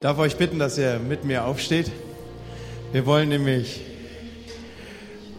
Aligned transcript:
darf 0.00 0.16
euch 0.16 0.36
bitten, 0.36 0.58
dass 0.58 0.78
ihr 0.78 0.98
mit 0.98 1.26
mir 1.26 1.44
aufsteht. 1.44 1.92
Wir 2.90 3.04
wollen 3.04 3.28
nämlich 3.28 3.82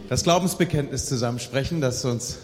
das 0.07 0.21
Glaubensbekenntnis 0.21 1.07
zusammen 1.07 1.39
sprechen, 1.39 1.81
das 1.81 2.05
uns 2.05 2.37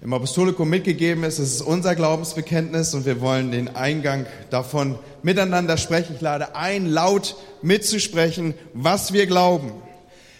im 0.00 0.14
Apostolikum 0.14 0.70
mitgegeben 0.70 1.24
ist. 1.24 1.38
Es 1.38 1.56
ist 1.56 1.60
unser 1.60 1.94
Glaubensbekenntnis 1.94 2.94
und 2.94 3.04
wir 3.04 3.20
wollen 3.20 3.52
den 3.52 3.76
Eingang 3.76 4.24
davon 4.48 4.98
miteinander 5.22 5.76
sprechen. 5.76 6.14
Ich 6.14 6.22
lade 6.22 6.56
ein, 6.56 6.86
laut 6.86 7.36
mitzusprechen, 7.60 8.54
was 8.72 9.12
wir 9.12 9.26
glauben. 9.26 9.72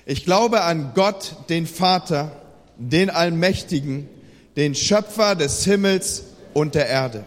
Ich 0.06 0.24
glaube 0.24 0.62
an 0.62 0.92
Gott, 0.94 1.36
den 1.50 1.66
Vater, 1.66 2.40
den 2.79 3.10
Allmächtigen, 3.10 4.08
den 4.56 4.74
Schöpfer 4.74 5.34
des 5.34 5.62
Himmels 5.66 6.24
und 6.54 6.74
der 6.74 6.86
Erde 6.86 7.26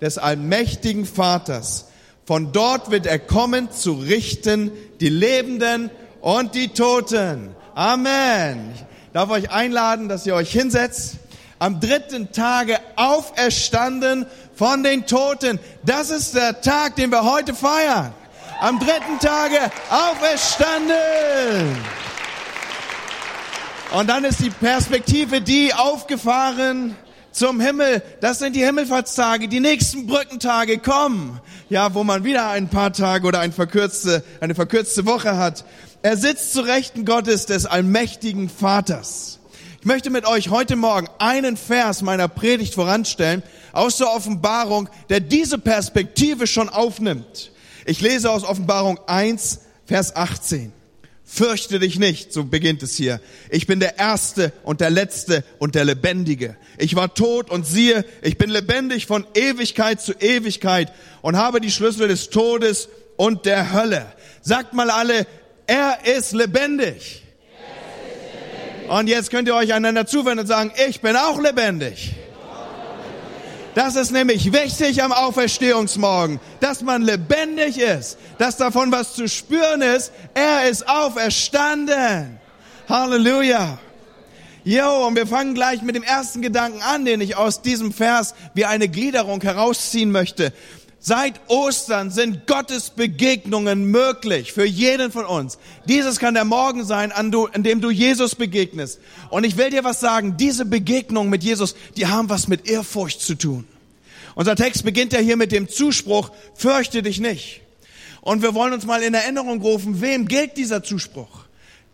des 0.00 0.18
allmächtigen 0.18 1.06
Vaters. 1.06 1.86
Von 2.24 2.52
dort 2.52 2.90
wird 2.90 3.06
er 3.06 3.18
kommen 3.18 3.70
zu 3.72 3.92
richten 3.92 4.70
die 5.00 5.08
Lebenden 5.08 5.90
und 6.20 6.54
die 6.54 6.68
Toten. 6.68 7.54
Amen. 7.74 8.72
Ich 8.74 9.12
darf 9.12 9.30
euch 9.30 9.50
einladen, 9.50 10.08
dass 10.08 10.26
ihr 10.26 10.34
euch 10.34 10.52
hinsetzt. 10.52 11.16
Am 11.58 11.80
dritten 11.80 12.32
Tage 12.32 12.78
auferstanden 12.96 14.26
von 14.54 14.82
den 14.82 15.06
Toten. 15.06 15.58
Das 15.84 16.10
ist 16.10 16.34
der 16.34 16.60
Tag, 16.60 16.96
den 16.96 17.10
wir 17.10 17.24
heute 17.24 17.54
feiern. 17.54 18.14
Am 18.60 18.78
dritten 18.78 19.18
Tage 19.20 19.58
auferstanden. 19.90 21.76
Und 23.92 24.08
dann 24.08 24.24
ist 24.24 24.40
die 24.40 24.50
Perspektive 24.50 25.40
die 25.40 25.74
aufgefahren 25.74 26.96
zum 27.32 27.60
Himmel. 27.60 28.02
Das 28.20 28.38
sind 28.38 28.56
die 28.56 28.64
Himmelfahrtstage. 28.64 29.48
Die 29.48 29.60
nächsten 29.60 30.06
Brückentage 30.06 30.78
kommen. 30.78 31.40
Ja, 31.68 31.94
wo 31.94 32.04
man 32.04 32.24
wieder 32.24 32.48
ein 32.50 32.68
paar 32.68 32.92
Tage 32.92 33.26
oder 33.26 33.40
eine 33.40 33.52
verkürzte, 33.52 34.24
eine 34.40 34.54
verkürzte 34.54 35.06
Woche 35.06 35.36
hat. 35.36 35.64
Er 36.02 36.16
sitzt 36.16 36.52
zu 36.52 36.62
Rechten 36.62 37.04
Gottes 37.04 37.46
des 37.46 37.66
allmächtigen 37.66 38.48
Vaters. 38.48 39.38
Ich 39.80 39.86
möchte 39.86 40.10
mit 40.10 40.26
euch 40.26 40.50
heute 40.50 40.76
Morgen 40.76 41.08
einen 41.18 41.56
Vers 41.56 42.02
meiner 42.02 42.28
Predigt 42.28 42.74
voranstellen 42.74 43.42
aus 43.72 43.96
der 43.96 44.10
Offenbarung, 44.12 44.88
der 45.08 45.20
diese 45.20 45.58
Perspektive 45.58 46.46
schon 46.46 46.68
aufnimmt. 46.68 47.52
Ich 47.86 48.00
lese 48.00 48.30
aus 48.30 48.44
Offenbarung 48.44 48.98
1, 49.06 49.60
Vers 49.86 50.14
18. 50.16 50.72
Fürchte 51.32 51.78
dich 51.78 51.96
nicht, 51.96 52.32
so 52.32 52.42
beginnt 52.42 52.82
es 52.82 52.96
hier. 52.96 53.20
Ich 53.50 53.68
bin 53.68 53.78
der 53.78 54.00
Erste 54.00 54.52
und 54.64 54.80
der 54.80 54.90
Letzte 54.90 55.44
und 55.60 55.76
der 55.76 55.84
Lebendige. 55.84 56.56
Ich 56.76 56.96
war 56.96 57.14
tot 57.14 57.50
und 57.50 57.64
siehe, 57.64 58.04
ich 58.20 58.36
bin 58.36 58.50
lebendig 58.50 59.06
von 59.06 59.24
Ewigkeit 59.34 60.00
zu 60.00 60.12
Ewigkeit 60.14 60.92
und 61.22 61.36
habe 61.36 61.60
die 61.60 61.70
Schlüssel 61.70 62.08
des 62.08 62.30
Todes 62.30 62.88
und 63.16 63.46
der 63.46 63.72
Hölle. 63.72 64.12
Sagt 64.42 64.74
mal 64.74 64.90
alle, 64.90 65.24
er 65.68 66.00
ist 66.04 66.32
lebendig. 66.32 67.22
Und 68.88 69.06
jetzt 69.08 69.30
könnt 69.30 69.46
ihr 69.46 69.54
euch 69.54 69.72
einander 69.72 70.06
zuwenden 70.06 70.40
und 70.40 70.46
sagen, 70.48 70.72
ich 70.88 71.00
bin 71.00 71.14
auch 71.14 71.40
lebendig. 71.40 72.12
Das 73.74 73.94
ist 73.94 74.10
nämlich 74.10 74.52
wichtig 74.52 75.02
am 75.02 75.12
Auferstehungsmorgen, 75.12 76.40
dass 76.58 76.82
man 76.82 77.02
lebendig 77.02 77.78
ist, 77.78 78.18
dass 78.36 78.56
davon 78.56 78.90
was 78.90 79.14
zu 79.14 79.28
spüren 79.28 79.80
ist. 79.82 80.12
Er 80.34 80.68
ist 80.68 80.88
auferstanden. 80.88 82.40
Halleluja. 82.88 83.78
Jo, 84.64 85.06
und 85.06 85.16
wir 85.16 85.26
fangen 85.26 85.54
gleich 85.54 85.80
mit 85.82 85.94
dem 85.94 86.02
ersten 86.02 86.42
Gedanken 86.42 86.82
an, 86.82 87.04
den 87.04 87.20
ich 87.20 87.36
aus 87.36 87.62
diesem 87.62 87.92
Vers 87.92 88.34
wie 88.52 88.66
eine 88.66 88.88
Gliederung 88.88 89.40
herausziehen 89.40 90.10
möchte. 90.10 90.52
Seit 91.02 91.40
Ostern 91.48 92.10
sind 92.10 92.46
Gottes 92.46 92.90
Begegnungen 92.90 93.84
möglich 93.84 94.52
für 94.52 94.66
jeden 94.66 95.10
von 95.10 95.24
uns. 95.24 95.58
Dieses 95.86 96.18
kann 96.18 96.34
der 96.34 96.44
Morgen 96.44 96.84
sein, 96.84 97.10
an, 97.10 97.32
du, 97.32 97.46
an 97.46 97.62
dem 97.62 97.80
du 97.80 97.88
Jesus 97.88 98.34
begegnest. 98.34 99.00
Und 99.30 99.44
ich 99.44 99.56
will 99.56 99.70
dir 99.70 99.82
was 99.82 99.98
sagen, 99.98 100.36
diese 100.36 100.66
Begegnungen 100.66 101.30
mit 101.30 101.42
Jesus, 101.42 101.74
die 101.96 102.06
haben 102.06 102.28
was 102.28 102.48
mit 102.48 102.68
Ehrfurcht 102.68 103.22
zu 103.22 103.34
tun. 103.34 103.66
Unser 104.34 104.56
Text 104.56 104.84
beginnt 104.84 105.14
ja 105.14 105.20
hier 105.20 105.38
mit 105.38 105.52
dem 105.52 105.70
Zuspruch, 105.70 106.32
fürchte 106.54 107.02
dich 107.02 107.18
nicht. 107.18 107.62
Und 108.20 108.42
wir 108.42 108.54
wollen 108.54 108.74
uns 108.74 108.84
mal 108.84 109.02
in 109.02 109.14
Erinnerung 109.14 109.62
rufen, 109.62 110.02
wem 110.02 110.28
gilt 110.28 110.58
dieser 110.58 110.82
Zuspruch? 110.82 111.46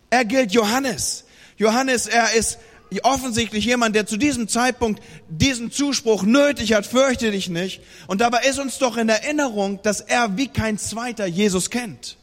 Er 0.09 0.25
gilt 0.25 0.51
Johannes. 0.51 1.23
Johannes, 1.57 2.07
er 2.07 2.33
ist 2.33 2.59
offensichtlich 3.03 3.65
jemand, 3.65 3.95
der 3.95 4.05
zu 4.05 4.17
diesem 4.17 4.47
Zeitpunkt 4.47 5.01
diesen 5.27 5.71
Zuspruch 5.71 6.23
nötig 6.23 6.73
hat, 6.73 6.85
fürchte 6.85 7.31
dich 7.31 7.49
nicht. 7.49 7.81
Und 8.07 8.21
dabei 8.21 8.43
ist 8.43 8.59
uns 8.59 8.77
doch 8.77 8.97
in 8.97 9.09
Erinnerung, 9.09 9.79
dass 9.83 10.01
er 10.01 10.37
wie 10.37 10.47
kein 10.47 10.77
zweiter 10.77 11.25
Jesus 11.25 11.69
kennt. 11.69 12.17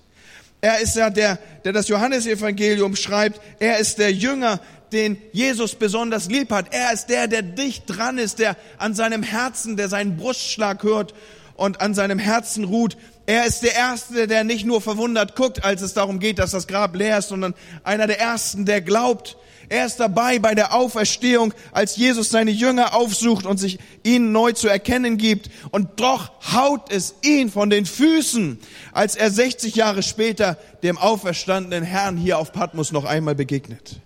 Er 0.61 0.81
ist 0.81 0.97
ja 0.97 1.11
der, 1.11 1.39
der 1.65 1.75
das 1.75 1.89
Johannesevangelium 1.89 2.97
schreibt. 2.97 3.41
Er 3.59 3.79
ist 3.79 3.99
der 3.99 4.13
Jünger, 4.13 4.61
den 4.93 5.19
Jesus 5.33 5.75
besonders 5.75 6.29
lieb 6.29 6.51
hat. 6.51 6.73
Er 6.73 6.93
ist 6.93 7.07
der, 7.07 7.29
der 7.29 7.43
dicht 7.43 7.85
dran 7.87 8.17
ist, 8.17 8.39
der 8.39 8.57
an 8.79 8.95
seinem 8.95 9.23
Herzen, 9.23 9.77
der 9.77 9.91
seinen 9.91 10.17
Brustschlag 10.17 10.83
hört 10.83 11.15
und 11.57 11.83
an 11.83 11.93
seinem 11.93 12.19
Herzen 12.19 12.65
ruht. 12.65 12.97
Er 13.27 13.47
ist 13.47 13.63
der 13.63 13.75
Erste, 13.75 14.27
der 14.27 14.45
nicht 14.45 14.65
nur 14.65 14.81
verwundert 14.81 15.37
guckt, 15.37 15.65
als 15.65 15.83
es 15.83 15.95
darum 15.95 16.19
geht, 16.19 16.39
dass 16.39 16.53
das 16.53 16.67
Grab 16.67 16.95
leer 16.95 17.19
ist, 17.19 17.29
sondern 17.29 17.55
einer 17.83 18.07
der 18.07 18.21
Ersten, 18.21 18.65
der 18.65 18.81
glaubt. 18.81 19.37
Er 19.75 19.87
ist 19.87 19.99
dabei 19.99 20.39
bei 20.39 20.55
der 20.55 20.73
Auferstehung, 20.73 21.53
als 21.73 21.97
Jesus 21.97 22.31
seine 22.31 22.53
Jünger 22.53 22.95
aufsucht 22.95 23.45
und 23.45 23.59
sich 23.59 23.81
ihnen 24.05 24.31
neu 24.31 24.53
zu 24.53 24.69
erkennen 24.69 25.19
gibt. 25.19 25.51
Und 25.73 25.99
doch 25.99 26.31
haut 26.53 26.93
es 26.93 27.17
ihn 27.23 27.51
von 27.51 27.71
den 27.71 27.85
Füßen, 27.85 28.61
als 28.93 29.17
er 29.17 29.33
60 29.33 29.75
Jahre 29.75 30.05
später 30.05 30.59
dem 30.85 30.97
auferstandenen 30.97 31.83
Herrn 31.83 32.17
hier 32.17 32.39
auf 32.39 32.53
Patmos 32.53 32.93
noch 32.93 33.05
einmal 33.05 33.35
begegnet. 33.35 33.97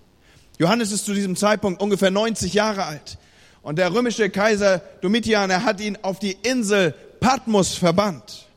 Johannes 0.58 0.90
ist 0.90 1.04
zu 1.04 1.12
diesem 1.12 1.36
Zeitpunkt 1.36 1.82
ungefähr 1.82 2.10
90 2.10 2.54
Jahre 2.54 2.86
alt. 2.86 3.18
Und 3.60 3.76
der 3.76 3.92
römische 3.92 4.30
Kaiser 4.30 4.78
Domitian, 5.02 5.50
er 5.50 5.64
hat 5.64 5.82
ihn 5.82 5.98
auf 6.00 6.18
die 6.18 6.38
Insel 6.44 6.94
Patmos 7.20 7.74
verbannt. 7.74 8.47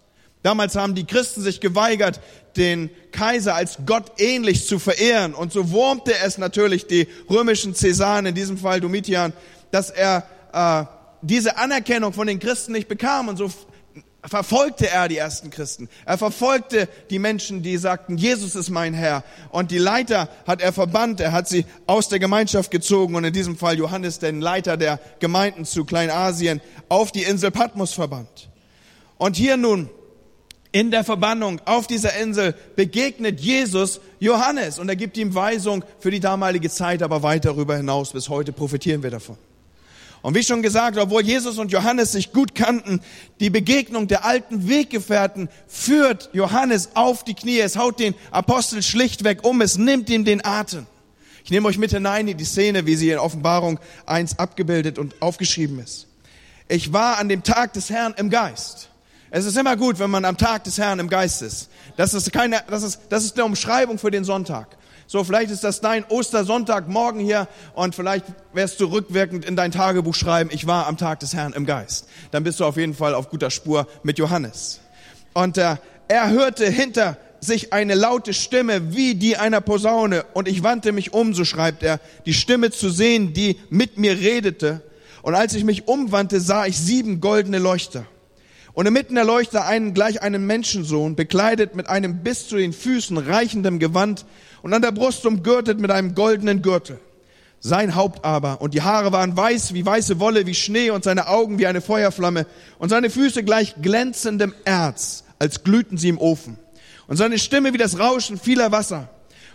Damals 0.44 0.76
haben 0.76 0.96
die 0.96 1.06
Christen 1.06 1.42
sich 1.42 1.60
geweigert, 1.60 2.20
den 2.58 2.90
Kaiser 3.12 3.56
als 3.56 3.80
Gott 3.86 4.14
ähnlich 4.18 4.66
zu 4.66 4.80
verehren. 4.80 5.34
Und 5.34 5.54
so 5.54 5.72
wurmte 5.72 6.14
es 6.18 6.38
natürlich 6.38 6.88
die 6.88 7.08
römischen 7.30 7.76
Cäsaren, 7.76 8.26
in 8.26 8.36
diesem 8.36 8.58
Fall 8.58 8.82
Domitian, 8.82 9.34
dass 9.70 9.90
er 9.90 10.26
äh, 10.54 10.86
diese 11.22 11.58
Anerkennung 11.58 12.14
von 12.14 12.28
den 12.28 12.40
Christen 12.40 12.72
nicht 12.72 12.88
bekam. 12.88 13.28
Und 13.28 13.38
so 13.38 13.52
verfolgte 14.24 14.90
er 14.90 15.08
die 15.08 15.18
ersten 15.18 15.50
Christen. 15.50 15.90
Er 16.06 16.18
verfolgte 16.18 16.88
die 17.10 17.20
Menschen, 17.20 17.64
die 17.64 17.78
sagten, 17.78 18.18
Jesus 18.18 18.56
ist 18.56 18.70
mein 18.70 18.94
Herr. 18.94 19.24
Und 19.50 19.72
die 19.72 19.78
Leiter 19.78 20.30
hat 20.46 20.62
er 20.62 20.74
verbannt, 20.74 21.20
er 21.20 21.32
hat 21.32 21.48
sie 21.48 21.66
aus 21.88 22.10
der 22.10 22.20
Gemeinschaft 22.20 22.72
gezogen 22.72 23.16
und 23.16 23.24
in 23.24 23.34
diesem 23.34 23.58
Fall 23.58 23.78
Johannes, 23.78 24.20
den 24.20 24.42
Leiter 24.42 24.78
der 24.78 25.00
Gemeinden 25.20 25.66
zu 25.66 25.86
Kleinasien, 25.86 26.62
auf 26.90 27.12
die 27.12 27.24
Insel 27.24 27.52
Patmos 27.52 27.94
verbannt. 27.94 28.50
Und 29.18 29.36
hier 29.36 29.58
nun 29.58 29.90
in 30.72 30.92
der 30.92 31.04
Verbannung 31.04 31.60
auf 31.66 31.88
dieser 31.88 32.16
Insel 32.18 32.56
begegnet 32.76 33.40
Jesus 33.42 34.00
Johannes 34.20 34.80
und 34.80 34.88
er 34.88 34.96
gibt 34.96 35.18
ihm 35.18 35.36
Weisung 35.36 35.84
für 36.00 36.12
die 36.12 36.20
damalige 36.20 36.70
Zeit, 36.70 37.04
aber 37.04 37.24
weit 37.24 37.46
darüber 37.46 37.76
hinaus. 37.76 38.14
Bis 38.14 38.30
heute 38.30 38.54
profitieren 38.54 39.04
wir 39.04 39.12
davon. 39.12 39.38
Und 40.22 40.36
wie 40.36 40.44
schon 40.44 40.62
gesagt, 40.62 40.98
obwohl 40.98 41.24
Jesus 41.24 41.58
und 41.58 41.72
Johannes 41.72 42.12
sich 42.12 42.32
gut 42.32 42.54
kannten, 42.54 43.02
die 43.40 43.50
Begegnung 43.50 44.08
der 44.08 44.24
alten 44.24 44.70
Weggefährten 44.70 45.50
führt 45.68 46.30
Johannes 46.34 46.92
auf 46.94 47.24
die 47.24 47.34
Knie. 47.34 47.60
Es 47.60 47.76
haut 47.76 48.00
den 48.00 48.14
Apostel 48.30 48.84
schlichtweg 48.84 49.44
um. 49.44 49.62
Es 49.62 49.78
nimmt 49.78 50.10
ihm 50.10 50.24
den 50.24 50.46
Atem. 50.46 50.86
Ich 51.44 51.50
nehme 51.50 51.68
euch 51.68 51.80
mit 51.80 51.92
hinein 51.92 52.28
in 52.28 52.38
die 52.38 52.46
Szene, 52.46 52.86
wie 52.86 52.96
sie 52.96 53.10
in 53.10 53.18
Offenbarung 53.18 53.80
1 54.06 54.38
abgebildet 54.38 55.00
und 55.00 55.20
aufgeschrieben 55.24 55.80
ist. 55.80 56.08
Ich 56.68 56.94
war 56.94 57.18
an 57.18 57.28
dem 57.28 57.42
Tag 57.42 57.74
des 57.74 57.90
Herrn 57.90 58.14
im 58.16 58.30
Geist. 58.30 58.91
Es 59.34 59.46
ist 59.46 59.58
immer 59.58 59.78
gut, 59.78 59.98
wenn 59.98 60.10
man 60.10 60.26
am 60.26 60.38
Tag 60.38 60.66
des 60.66 60.78
Herrn 60.78 61.00
im 61.00 61.08
Geist 61.08 61.42
ist. 61.42 61.70
Das 61.96 62.14
ist 62.14 62.34
keine, 62.34 62.62
das 62.70 62.84
ist, 62.84 63.00
das 63.08 63.24
ist 63.24 63.38
eine 63.38 63.46
Umschreibung 63.46 63.98
für 63.98 64.12
den 64.12 64.26
Sonntag. 64.26 64.76
So, 65.08 65.24
vielleicht 65.24 65.52
ist 65.52 65.64
das 65.64 65.80
dein 65.80 66.04
Ostersonntag 66.10 66.90
morgen 66.90 67.22
hier 67.22 67.48
und 67.74 67.96
vielleicht 67.96 68.26
wirst 68.52 68.82
du 68.82 68.86
rückwirkend 68.86 69.46
in 69.46 69.56
dein 69.56 69.72
Tagebuch 69.72 70.16
schreiben, 70.16 70.50
ich 70.52 70.68
war 70.68 70.86
am 70.86 70.98
Tag 70.98 71.22
des 71.22 71.34
Herrn 71.34 71.54
im 71.54 71.66
Geist. 71.66 72.10
Dann 72.32 72.44
bist 72.44 72.60
du 72.60 72.66
auf 72.66 72.76
jeden 72.76 72.94
Fall 72.94 73.14
auf 73.14 73.30
guter 73.30 73.52
Spur 73.52 73.88
mit 74.04 74.20
Johannes. 74.20 74.82
Und 75.34 75.58
äh, 75.58 75.78
er 76.10 76.30
hörte 76.30 76.70
hinter 76.70 77.18
sich 77.40 77.72
eine 77.72 77.96
laute 77.96 78.34
Stimme 78.34 78.94
wie 78.94 79.16
die 79.16 79.38
einer 79.38 79.62
Posaune 79.62 80.26
und 80.34 80.50
ich 80.50 80.62
wandte 80.62 80.92
mich 80.92 81.14
um, 81.14 81.34
so 81.34 81.46
schreibt 81.46 81.84
er, 81.84 82.02
die 82.26 82.34
Stimme 82.34 82.70
zu 82.72 82.90
sehen, 82.90 83.34
die 83.34 83.58
mit 83.70 83.98
mir 83.98 84.18
redete. 84.18 84.82
Und 85.22 85.36
als 85.36 85.54
ich 85.54 85.64
mich 85.64 85.88
umwandte, 85.88 86.42
sah 86.42 86.66
ich 86.66 86.78
sieben 86.78 87.22
goldene 87.22 87.60
Leuchter. 87.60 88.06
Und 88.74 88.86
inmitten 88.86 89.16
der 89.16 89.26
Leuchter 89.26 89.66
einen 89.66 89.94
gleich 89.94 90.22
einen 90.22 90.46
Menschensohn, 90.46 91.16
bekleidet 91.16 91.76
mit 91.76 91.88
einem 91.88 92.24
bis 92.24 92.48
zu 92.48 92.56
den 92.56 92.74
Füßen 92.74 93.18
reichendem 93.18 93.80
Gewand 93.80 94.26
und 94.62 94.74
an 94.74 94.82
der 94.82 94.92
Brust 94.92 95.26
umgürtet 95.26 95.80
mit 95.80 95.92
einem 95.92 96.16
goldenen 96.16 96.62
Gürtel. 96.62 97.00
Sein 97.60 97.96
Haupt 97.96 98.26
aber 98.26 98.62
und 98.62 98.74
die 98.74 98.82
Haare 98.82 99.12
waren 99.12 99.38
weiß 99.38 99.74
wie 99.74 99.86
weiße 99.86 100.20
Wolle, 100.20 100.48
wie 100.48 100.56
Schnee 100.56 100.90
und 100.90 101.04
seine 101.04 101.28
Augen 101.28 101.60
wie 101.60 101.68
eine 101.68 101.82
Feuerflamme 101.82 102.48
und 102.80 102.90
seine 102.90 103.10
Füße 103.10 103.44
gleich 103.44 103.76
glänzendem 103.82 104.54
Erz, 104.66 105.26
als 105.38 105.64
glühten 105.64 105.98
sie 105.98 106.10
im 106.10 106.18
Ofen 106.18 106.58
und 107.08 107.18
seine 107.18 107.40
Stimme 107.40 107.74
wie 107.74 107.78
das 107.78 108.00
Rauschen 108.00 108.40
vieler 108.40 108.72
Wasser. 108.72 109.10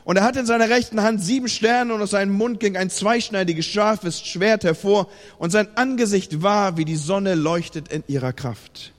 Und 0.04 0.16
er 0.16 0.24
hatte 0.24 0.38
in 0.38 0.46
seiner 0.46 0.68
rechten 0.68 1.02
Hand 1.02 1.20
sieben 1.20 1.48
Sterne 1.48 1.94
und 1.94 2.00
aus 2.00 2.10
seinem 2.10 2.32
Mund 2.32 2.60
ging 2.60 2.76
ein 2.76 2.90
zweischneidiges, 2.90 3.66
scharfes 3.66 4.20
Schwert 4.20 4.62
hervor 4.62 5.08
und 5.38 5.50
sein 5.50 5.66
Angesicht 5.74 6.42
war, 6.42 6.76
wie 6.76 6.84
die 6.84 6.96
Sonne 6.96 7.34
leuchtet 7.34 7.88
in 7.88 8.04
ihrer 8.06 8.32
Kraft. 8.32 8.92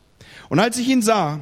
Und 0.50 0.60
als 0.60 0.78
ich 0.78 0.88
ihn 0.88 1.02
sah, 1.02 1.42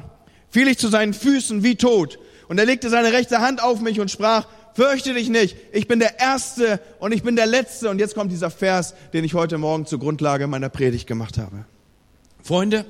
fiel 0.50 0.68
ich 0.68 0.78
zu 0.78 0.88
seinen 0.88 1.14
Füßen 1.14 1.62
wie 1.62 1.76
tot 1.76 2.18
und 2.48 2.58
er 2.58 2.66
legte 2.66 2.90
seine 2.90 3.12
rechte 3.12 3.40
Hand 3.40 3.62
auf 3.62 3.80
mich 3.80 4.00
und 4.00 4.10
sprach, 4.10 4.46
fürchte 4.74 5.14
dich 5.14 5.28
nicht, 5.28 5.56
ich 5.72 5.88
bin 5.88 5.98
der 5.98 6.20
Erste 6.20 6.80
und 6.98 7.12
ich 7.12 7.22
bin 7.22 7.34
der 7.36 7.46
Letzte. 7.46 7.90
Und 7.90 7.98
jetzt 7.98 8.14
kommt 8.14 8.30
dieser 8.30 8.50
Vers, 8.50 8.94
den 9.12 9.24
ich 9.24 9.34
heute 9.34 9.58
Morgen 9.58 9.86
zur 9.86 9.98
Grundlage 9.98 10.46
meiner 10.46 10.68
Predigt 10.68 11.06
gemacht 11.06 11.38
habe. 11.38 11.64
Freunde, 12.42 12.84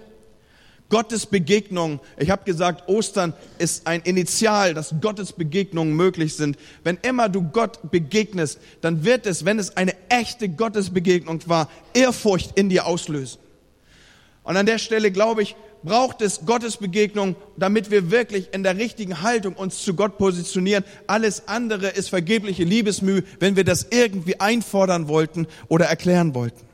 Gottes 0.89 1.27
Begegnung, 1.27 2.01
ich 2.17 2.31
habe 2.31 2.45
gesagt, 2.45 2.89
Ostern 2.89 3.33
ist 3.59 3.87
ein 3.87 4.03
Initial, 4.03 4.75
dass 4.75 4.95
Gottes 5.01 5.33
Begegnungen 5.33 5.97
möglich 5.97 6.37
sind. 6.37 6.57
Wenn 6.85 6.99
immer 7.03 7.29
du 7.29 7.43
Gott 7.43 7.91
begegnest, 7.91 8.61
dann 8.83 9.05
wird 9.05 9.27
es, 9.27 9.45
wenn 9.45 9.59
es 9.59 9.77
eine 9.77 9.95
echte 10.09 10.49
Gottesbegegnung 10.49 11.41
war, 11.47 11.69
Ehrfurcht 11.95 12.57
in 12.57 12.69
dir 12.69 12.87
auslösen. 12.87 13.41
Und 14.47 14.57
an 14.57 14.65
der 14.65 14.79
Stelle 14.79 15.11
glaube 15.11 15.43
ich, 15.43 15.57
braucht 15.83 16.23
es 16.23 16.47
Gottes 16.47 16.77
Begegnung, 16.77 17.35
damit 17.57 17.91
wir 17.91 18.13
wirklich 18.13 18.55
in 18.55 18.63
der 18.63 18.77
richtigen 18.77 19.23
Haltung 19.23 19.55
uns 19.55 19.83
zu 19.83 19.95
Gott 19.95 20.19
positionieren. 20.19 20.85
Alles 21.09 21.49
andere 21.49 21.89
ist 21.89 22.11
vergebliche 22.11 22.63
Liebesmüh, 22.63 23.23
wenn 23.41 23.57
wir 23.57 23.65
das 23.65 23.89
irgendwie 23.91 24.39
einfordern 24.39 25.09
wollten 25.09 25.49
oder 25.69 25.87
erklären 25.87 26.35
wollten. 26.35 26.65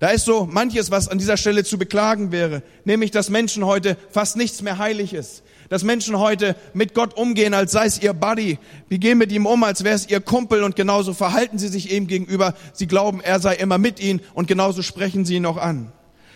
Da 0.00 0.08
ist 0.08 0.24
so 0.24 0.48
manches, 0.50 0.90
was 0.90 1.08
an 1.08 1.18
dieser 1.18 1.36
Stelle 1.36 1.62
zu 1.62 1.76
beklagen 1.76 2.32
wäre, 2.32 2.62
nämlich, 2.84 3.10
dass 3.10 3.28
Menschen 3.28 3.66
heute 3.66 3.98
fast 4.10 4.36
nichts 4.36 4.62
mehr 4.62 4.78
heilig 4.78 5.12
ist. 5.12 5.42
Dass 5.68 5.84
Menschen 5.84 6.18
heute 6.18 6.56
mit 6.72 6.94
Gott 6.94 7.18
umgehen, 7.18 7.52
als 7.52 7.72
sei 7.72 7.84
es 7.84 8.00
ihr 8.00 8.14
Buddy. 8.14 8.58
Die 8.88 8.98
gehen 8.98 9.18
mit 9.18 9.30
ihm 9.30 9.44
um, 9.44 9.62
als 9.62 9.84
wäre 9.84 9.96
es 9.96 10.08
ihr 10.08 10.22
Kumpel 10.22 10.62
und 10.62 10.74
genauso 10.74 11.12
verhalten 11.12 11.58
sie 11.58 11.68
sich 11.68 11.92
ihm 11.92 12.06
gegenüber. 12.06 12.54
Sie 12.72 12.86
glauben, 12.86 13.20
er 13.20 13.40
sei 13.40 13.56
immer 13.56 13.76
mit 13.76 14.00
ihnen 14.00 14.20
und 14.32 14.48
genauso 14.48 14.80
sprechen 14.80 15.26
sie 15.26 15.34
ihn 15.34 15.44
auch 15.44 15.58
an. 15.58 15.92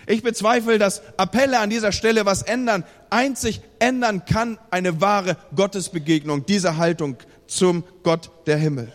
Ich 0.07 0.23
bezweifle, 0.23 0.79
dass 0.79 1.03
Appelle 1.17 1.61
an 1.61 1.71
dieser 1.71 1.93
Stelle 1.93 2.27
was 2.27 2.43
ändern. 2.43 2.85
Einzig 3.11 3.61
ändern 3.79 4.25
kann 4.25 4.59
eine 4.71 5.01
wahre 5.01 5.37
Gottesbegegnung, 5.55 6.47
diese 6.47 6.77
Haltung 6.77 7.17
zum 7.47 7.85
Gott 8.03 8.31
der 8.47 8.57
Himmel. 8.57 8.93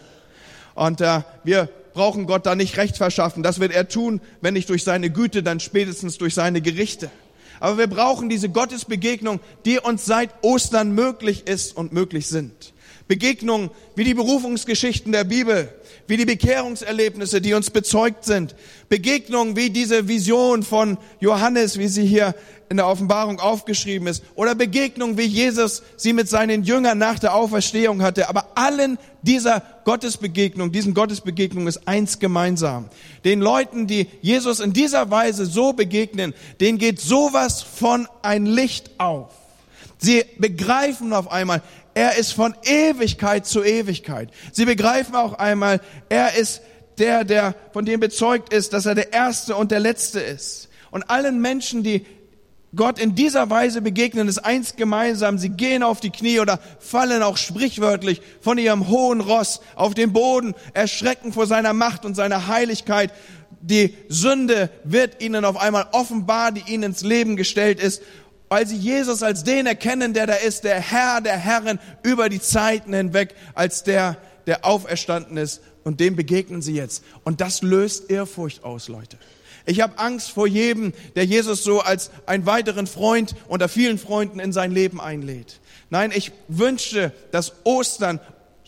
Und 0.76 1.02
äh, 1.02 1.22
wir 1.44 1.70
brauchen 1.94 2.28
Gott 2.28 2.46
da 2.46 2.56
nicht 2.56 2.78
Recht 2.78 2.98
verschaffen. 2.98 3.42
Das 3.42 3.60
wird 3.60 3.74
er 3.74 3.88
tun, 3.88 4.22
wenn 4.42 4.54
nicht 4.54 4.70
durch 4.70 4.84
seine 4.84 5.10
Güte, 5.10 5.42
dann 5.44 5.60
spätestens 5.60 6.18
durch 6.18 6.36
seine 6.36 6.62
Gerichte. 6.62 7.10
Aber 7.60 7.78
wir 7.78 7.88
brauchen 7.88 8.30
diese 8.30 8.50
Gottesbegegnung, 8.50 9.40
die 9.66 9.80
uns 9.80 10.06
seit 10.06 10.30
Ostern 10.44 10.92
möglich 10.92 11.48
ist 11.48 11.76
und 11.76 11.94
möglich 11.94 12.28
sind. 12.28 12.74
Begegnungen 13.08 13.72
wie 13.96 14.04
die 14.04 14.14
Berufungsgeschichten 14.14 15.12
der 15.12 15.24
Bibel, 15.24 15.74
wie 16.08 16.18
die 16.18 16.26
Bekehrungserlebnisse, 16.26 17.42
die 17.42 17.54
uns 17.54 17.70
bezeugt 17.70 18.26
sind. 18.26 18.56
Begegnungen 18.90 19.56
wie 19.56 19.70
diese 19.70 20.08
Vision 20.08 20.64
von 20.64 20.98
Johannes, 21.20 21.78
wie 21.78 21.88
sie 21.88 22.06
hier 22.06 22.34
in 22.70 22.78
der 22.78 22.88
Offenbarung 22.88 23.40
aufgeschrieben 23.40 24.08
ist. 24.08 24.24
Oder 24.36 24.56
Begegnungen 24.56 25.18
wie 25.18 25.26
Jesus 25.26 25.84
sie 25.96 26.14
mit 26.14 26.28
seinen 26.28 26.64
Jüngern 26.64 26.98
nach 26.98 27.20
der 27.20 27.34
Auferstehung 27.34 28.02
hatte. 28.02 28.30
Aber 28.30 28.48
allen 28.56 28.98
dieser 29.22 29.62
Gottesbegegnung, 29.86 30.72
diesen 30.72 30.94
Gottesbegegnungen 30.94 31.68
ist 31.68 31.88
eins 31.88 32.20
gemeinsam. 32.20 32.90
Den 33.24 33.40
Leuten, 33.40 33.88
die 33.88 34.08
Jesus 34.22 34.60
in 34.60 34.74
dieser 34.74 35.10
Weise 35.12 35.46
so 35.46 35.74
begegnen, 35.74 36.34
denen 36.60 36.78
geht 36.78 37.00
sowas 37.00 37.62
von 37.62 38.08
ein 38.22 38.46
Licht 38.46 38.92
auf. 38.98 39.30
Sie 40.00 40.24
begreifen 40.38 41.12
auf 41.12 41.32
einmal, 41.32 41.64
er 41.98 42.16
ist 42.16 42.34
von 42.34 42.54
Ewigkeit 42.64 43.48
zu 43.48 43.64
Ewigkeit. 43.64 44.30
Sie 44.52 44.66
begreifen 44.66 45.16
auch 45.16 45.34
einmal, 45.34 45.82
er 46.10 46.36
ist 46.36 46.62
der, 47.00 47.24
der 47.24 47.56
von 47.74 47.86
dem 47.86 48.00
bezeugt 48.00 48.54
ist, 48.54 48.74
dass 48.74 48.86
er 48.86 48.94
der 48.94 49.14
Erste 49.14 49.56
und 49.56 49.72
der 49.72 49.80
Letzte 49.80 50.20
ist. 50.20 50.70
Und 50.92 51.10
allen 51.10 51.42
Menschen, 51.42 51.82
die 51.82 52.06
Gott 52.76 53.00
in 53.00 53.16
dieser 53.16 53.50
Weise 53.50 53.82
begegnen, 53.82 54.28
ist 54.28 54.38
eins 54.38 54.76
gemeinsam. 54.76 55.40
Sie 55.40 55.50
gehen 55.50 55.82
auf 55.82 56.00
die 56.00 56.12
Knie 56.12 56.40
oder 56.40 56.60
fallen 56.80 57.24
auch 57.24 57.38
sprichwörtlich 57.38 58.22
von 58.42 58.60
ihrem 58.60 58.90
hohen 58.90 59.20
Ross 59.20 59.60
auf 59.74 59.96
den 59.96 60.14
Boden, 60.14 60.54
erschrecken 60.76 61.34
vor 61.34 61.48
seiner 61.48 61.74
Macht 61.74 62.06
und 62.06 62.14
seiner 62.14 62.46
Heiligkeit. 62.46 63.12
Die 63.60 63.98
Sünde 64.08 64.70
wird 64.84 65.20
ihnen 65.24 65.46
auf 65.46 65.58
einmal 65.58 65.88
offenbar, 65.94 66.52
die 66.52 66.72
ihnen 66.72 66.84
ins 66.84 67.02
Leben 67.02 67.38
gestellt 67.38 67.80
ist 67.80 68.04
weil 68.50 68.66
sie 68.68 68.78
Jesus 68.78 69.24
als 69.24 69.44
den 69.44 69.66
erkennen, 69.66 70.14
der 70.14 70.28
da 70.28 70.36
ist, 70.36 70.64
der 70.64 70.80
Herr 70.80 71.22
der 71.22 71.38
Herren 71.38 71.80
über 72.04 72.30
die 72.30 72.42
Zeiten 72.42 72.94
hinweg, 72.94 73.36
als 73.54 73.84
der, 73.84 74.18
der 74.46 74.66
auferstanden 74.66 75.38
ist. 75.38 75.62
Und 75.84 76.00
dem 76.00 76.16
begegnen 76.16 76.62
sie 76.62 76.74
jetzt. 76.74 77.04
Und 77.24 77.40
das 77.40 77.62
löst 77.62 78.10
Ehrfurcht 78.10 78.64
aus, 78.64 78.90
Leute. 78.90 79.18
Ich 79.66 79.82
habe 79.82 80.00
Angst 80.00 80.32
vor 80.32 80.48
jedem, 80.48 80.94
der 81.16 81.26
Jesus 81.26 81.64
so 81.64 81.82
als 81.82 82.10
einen 82.26 82.46
weiteren 82.46 82.88
Freund 82.88 83.36
unter 83.48 83.68
vielen 83.68 83.98
Freunden 83.98 84.40
in 84.40 84.54
sein 84.54 84.72
Leben 84.72 85.02
einlädt. 85.02 85.60
Nein, 85.90 86.12
ich 86.14 86.32
wünsche, 86.48 87.12
dass 87.32 87.54
Ostern 87.66 88.20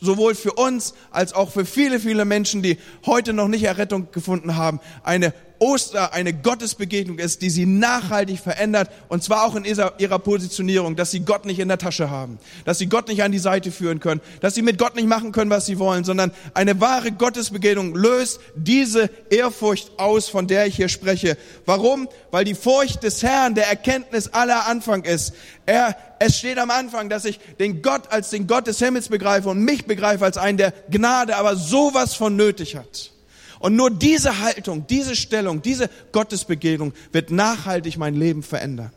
sowohl 0.01 0.35
für 0.35 0.53
uns 0.53 0.93
als 1.11 1.33
auch 1.33 1.51
für 1.51 1.65
viele, 1.65 1.99
viele 1.99 2.25
Menschen, 2.25 2.61
die 2.61 2.77
heute 3.05 3.33
noch 3.33 3.47
nicht 3.47 3.63
Errettung 3.63 4.09
gefunden 4.11 4.55
haben, 4.55 4.79
eine 5.03 5.33
Oster 5.59 6.13
eine 6.13 6.33
Gottesbegegnung 6.33 7.19
ist, 7.19 7.41
die 7.41 7.49
sie 7.49 7.65
nachhaltig 7.65 8.39
verändert 8.39 8.89
und 9.09 9.23
zwar 9.23 9.43
auch 9.45 9.55
in 9.55 9.65
ihrer 9.65 10.19
Positionierung, 10.19 10.95
dass 10.95 11.11
sie 11.11 11.21
Gott 11.21 11.45
nicht 11.45 11.59
in 11.59 11.67
der 11.67 11.77
Tasche 11.77 12.09
haben, 12.09 12.39
dass 12.65 12.77
sie 12.77 12.87
Gott 12.87 13.07
nicht 13.07 13.23
an 13.23 13.31
die 13.31 13.39
Seite 13.39 13.71
führen 13.71 13.99
können, 13.99 14.21
dass 14.41 14.55
sie 14.55 14.61
mit 14.61 14.77
Gott 14.77 14.95
nicht 14.95 15.07
machen 15.07 15.31
können, 15.31 15.51
was 15.51 15.65
sie 15.65 15.79
wollen, 15.79 16.03
sondern 16.03 16.31
eine 16.53 16.79
wahre 16.79 17.11
Gottesbegegnung 17.11 17.95
löst 17.95 18.39
diese 18.55 19.09
Ehrfurcht 19.29 19.91
aus, 19.97 20.29
von 20.29 20.47
der 20.47 20.65
ich 20.67 20.75
hier 20.75 20.89
spreche. 20.89 21.37
Warum? 21.65 22.07
Weil 22.31 22.45
die 22.45 22.55
Furcht 22.55 23.03
des 23.03 23.23
Herrn 23.23 23.55
der 23.55 23.67
Erkenntnis 23.67 24.29
aller 24.29 24.67
Anfang 24.67 25.03
ist. 25.03 25.33
Er, 25.65 25.95
es 26.19 26.37
steht 26.37 26.57
am 26.57 26.71
Anfang, 26.71 27.09
dass 27.09 27.25
ich 27.25 27.39
den 27.59 27.81
Gott 27.81 28.11
als 28.11 28.29
den 28.29 28.47
Gott 28.47 28.67
des 28.67 28.79
Himmels 28.79 29.09
begreife 29.09 29.49
und 29.49 29.61
mich 29.61 29.85
begreife 29.85 30.25
als 30.25 30.37
einen, 30.37 30.57
der 30.57 30.73
Gnade 30.89 31.35
aber 31.35 31.55
sowas 31.55 32.13
von 32.13 32.35
nötig 32.35 32.75
hat. 32.75 33.11
Und 33.59 33.75
nur 33.75 33.91
diese 33.91 34.39
Haltung, 34.39 34.87
diese 34.87 35.15
Stellung, 35.15 35.61
diese 35.61 35.89
Gottesbegegnung 36.11 36.93
wird 37.11 37.29
nachhaltig 37.29 37.97
mein 37.97 38.15
Leben 38.15 38.41
verändern. 38.41 38.91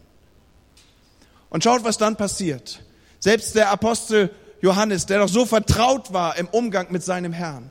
Und 1.51 1.65
schaut, 1.65 1.85
was 1.85 1.99
dann 1.99 2.17
passiert. 2.17 2.83
Selbst 3.19 3.55
der 3.55 3.71
Apostel 3.71 4.31
Johannes, 4.61 5.07
der 5.07 5.19
doch 5.19 5.29
so 5.29 5.45
vertraut 5.45 6.13
war 6.13 6.37
im 6.37 6.47
Umgang 6.49 6.87
mit 6.91 7.03
seinem 7.03 7.33
Herrn, 7.33 7.71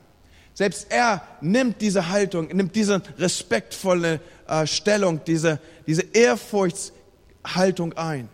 selbst 0.54 0.88
er 0.90 1.22
nimmt 1.40 1.80
diese 1.80 2.10
Haltung, 2.10 2.48
nimmt 2.48 2.76
diese 2.76 3.02
respektvolle 3.18 4.20
äh, 4.46 4.66
Stellung, 4.66 5.24
diese, 5.24 5.58
diese 5.86 6.02
Ehrfurchtshaltung 6.12 7.94
ein. 7.94 8.28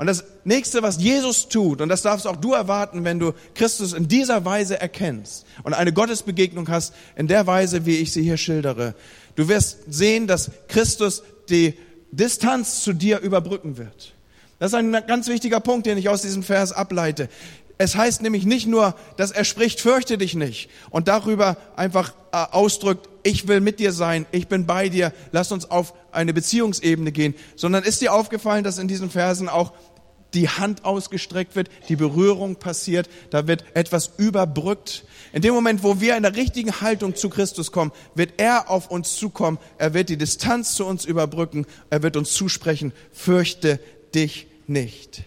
Und 0.00 0.06
das 0.06 0.24
nächste, 0.44 0.82
was 0.82 0.96
Jesus 0.96 1.50
tut, 1.50 1.82
und 1.82 1.90
das 1.90 2.00
darfst 2.00 2.26
auch 2.26 2.36
du 2.36 2.54
erwarten, 2.54 3.04
wenn 3.04 3.18
du 3.18 3.34
Christus 3.52 3.92
in 3.92 4.08
dieser 4.08 4.46
Weise 4.46 4.80
erkennst 4.80 5.44
und 5.62 5.74
eine 5.74 5.92
Gottesbegegnung 5.92 6.70
hast, 6.70 6.94
in 7.16 7.26
der 7.26 7.46
Weise, 7.46 7.84
wie 7.84 7.98
ich 7.98 8.10
sie 8.10 8.22
hier 8.22 8.38
schildere, 8.38 8.94
du 9.34 9.48
wirst 9.48 9.80
sehen, 9.90 10.26
dass 10.26 10.52
Christus 10.68 11.22
die 11.50 11.74
Distanz 12.12 12.82
zu 12.82 12.94
dir 12.94 13.18
überbrücken 13.18 13.76
wird. 13.76 14.14
Das 14.58 14.72
ist 14.72 14.78
ein 14.78 14.90
ganz 15.06 15.28
wichtiger 15.28 15.60
Punkt, 15.60 15.84
den 15.84 15.98
ich 15.98 16.08
aus 16.08 16.22
diesem 16.22 16.42
Vers 16.42 16.72
ableite. 16.72 17.28
Es 17.76 17.94
heißt 17.94 18.20
nämlich 18.20 18.44
nicht 18.44 18.66
nur, 18.66 18.94
dass 19.16 19.30
er 19.30 19.44
spricht, 19.44 19.80
fürchte 19.80 20.18
dich 20.18 20.34
nicht 20.34 20.68
und 20.88 21.08
darüber 21.08 21.56
einfach 21.76 22.14
äh, 22.32 22.36
ausdrückt, 22.36 23.08
ich 23.22 23.48
will 23.48 23.60
mit 23.60 23.80
dir 23.80 23.92
sein, 23.92 24.26
ich 24.32 24.48
bin 24.48 24.66
bei 24.66 24.88
dir, 24.90 25.12
lass 25.32 25.50
uns 25.50 25.70
auf 25.70 25.94
eine 26.12 26.34
Beziehungsebene 26.34 27.10
gehen, 27.10 27.34
sondern 27.56 27.82
ist 27.82 28.02
dir 28.02 28.12
aufgefallen, 28.12 28.64
dass 28.64 28.78
in 28.78 28.86
diesen 28.86 29.10
Versen 29.10 29.48
auch 29.48 29.72
die 30.34 30.48
Hand 30.48 30.84
ausgestreckt 30.84 31.56
wird, 31.56 31.70
die 31.88 31.96
Berührung 31.96 32.56
passiert, 32.56 33.08
da 33.30 33.46
wird 33.46 33.64
etwas 33.74 34.12
überbrückt. 34.16 35.04
In 35.32 35.42
dem 35.42 35.54
Moment, 35.54 35.82
wo 35.82 36.00
wir 36.00 36.16
in 36.16 36.22
der 36.22 36.36
richtigen 36.36 36.80
Haltung 36.80 37.16
zu 37.16 37.30
Christus 37.30 37.72
kommen, 37.72 37.92
wird 38.14 38.34
er 38.38 38.70
auf 38.70 38.90
uns 38.90 39.16
zukommen, 39.16 39.58
er 39.78 39.94
wird 39.94 40.08
die 40.08 40.16
Distanz 40.16 40.74
zu 40.74 40.84
uns 40.86 41.04
überbrücken, 41.04 41.66
er 41.90 42.02
wird 42.02 42.16
uns 42.16 42.32
zusprechen, 42.32 42.92
fürchte 43.12 43.80
dich 44.14 44.46
nicht. 44.66 45.22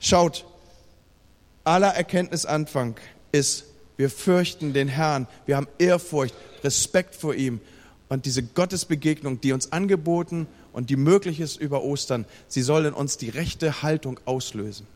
Schaut, 0.00 0.44
aller 1.64 1.88
Erkenntnisanfang 1.88 2.96
ist, 3.32 3.64
wir 3.96 4.10
fürchten 4.10 4.72
den 4.72 4.88
Herrn, 4.88 5.26
wir 5.46 5.56
haben 5.56 5.66
Ehrfurcht, 5.78 6.34
Respekt 6.62 7.14
vor 7.14 7.34
ihm. 7.34 7.60
Und 8.08 8.24
diese 8.24 8.42
Gottesbegegnung, 8.42 9.40
die 9.40 9.52
uns 9.52 9.72
angeboten 9.72 10.46
und 10.78 10.90
die 10.90 10.96
möglich 10.96 11.40
ist 11.40 11.56
über 11.60 11.82
Ostern, 11.82 12.24
sie 12.46 12.62
soll 12.62 12.86
in 12.86 12.94
uns 12.94 13.16
die 13.16 13.30
rechte 13.30 13.82
Haltung 13.82 14.20
auslösen. 14.26 14.86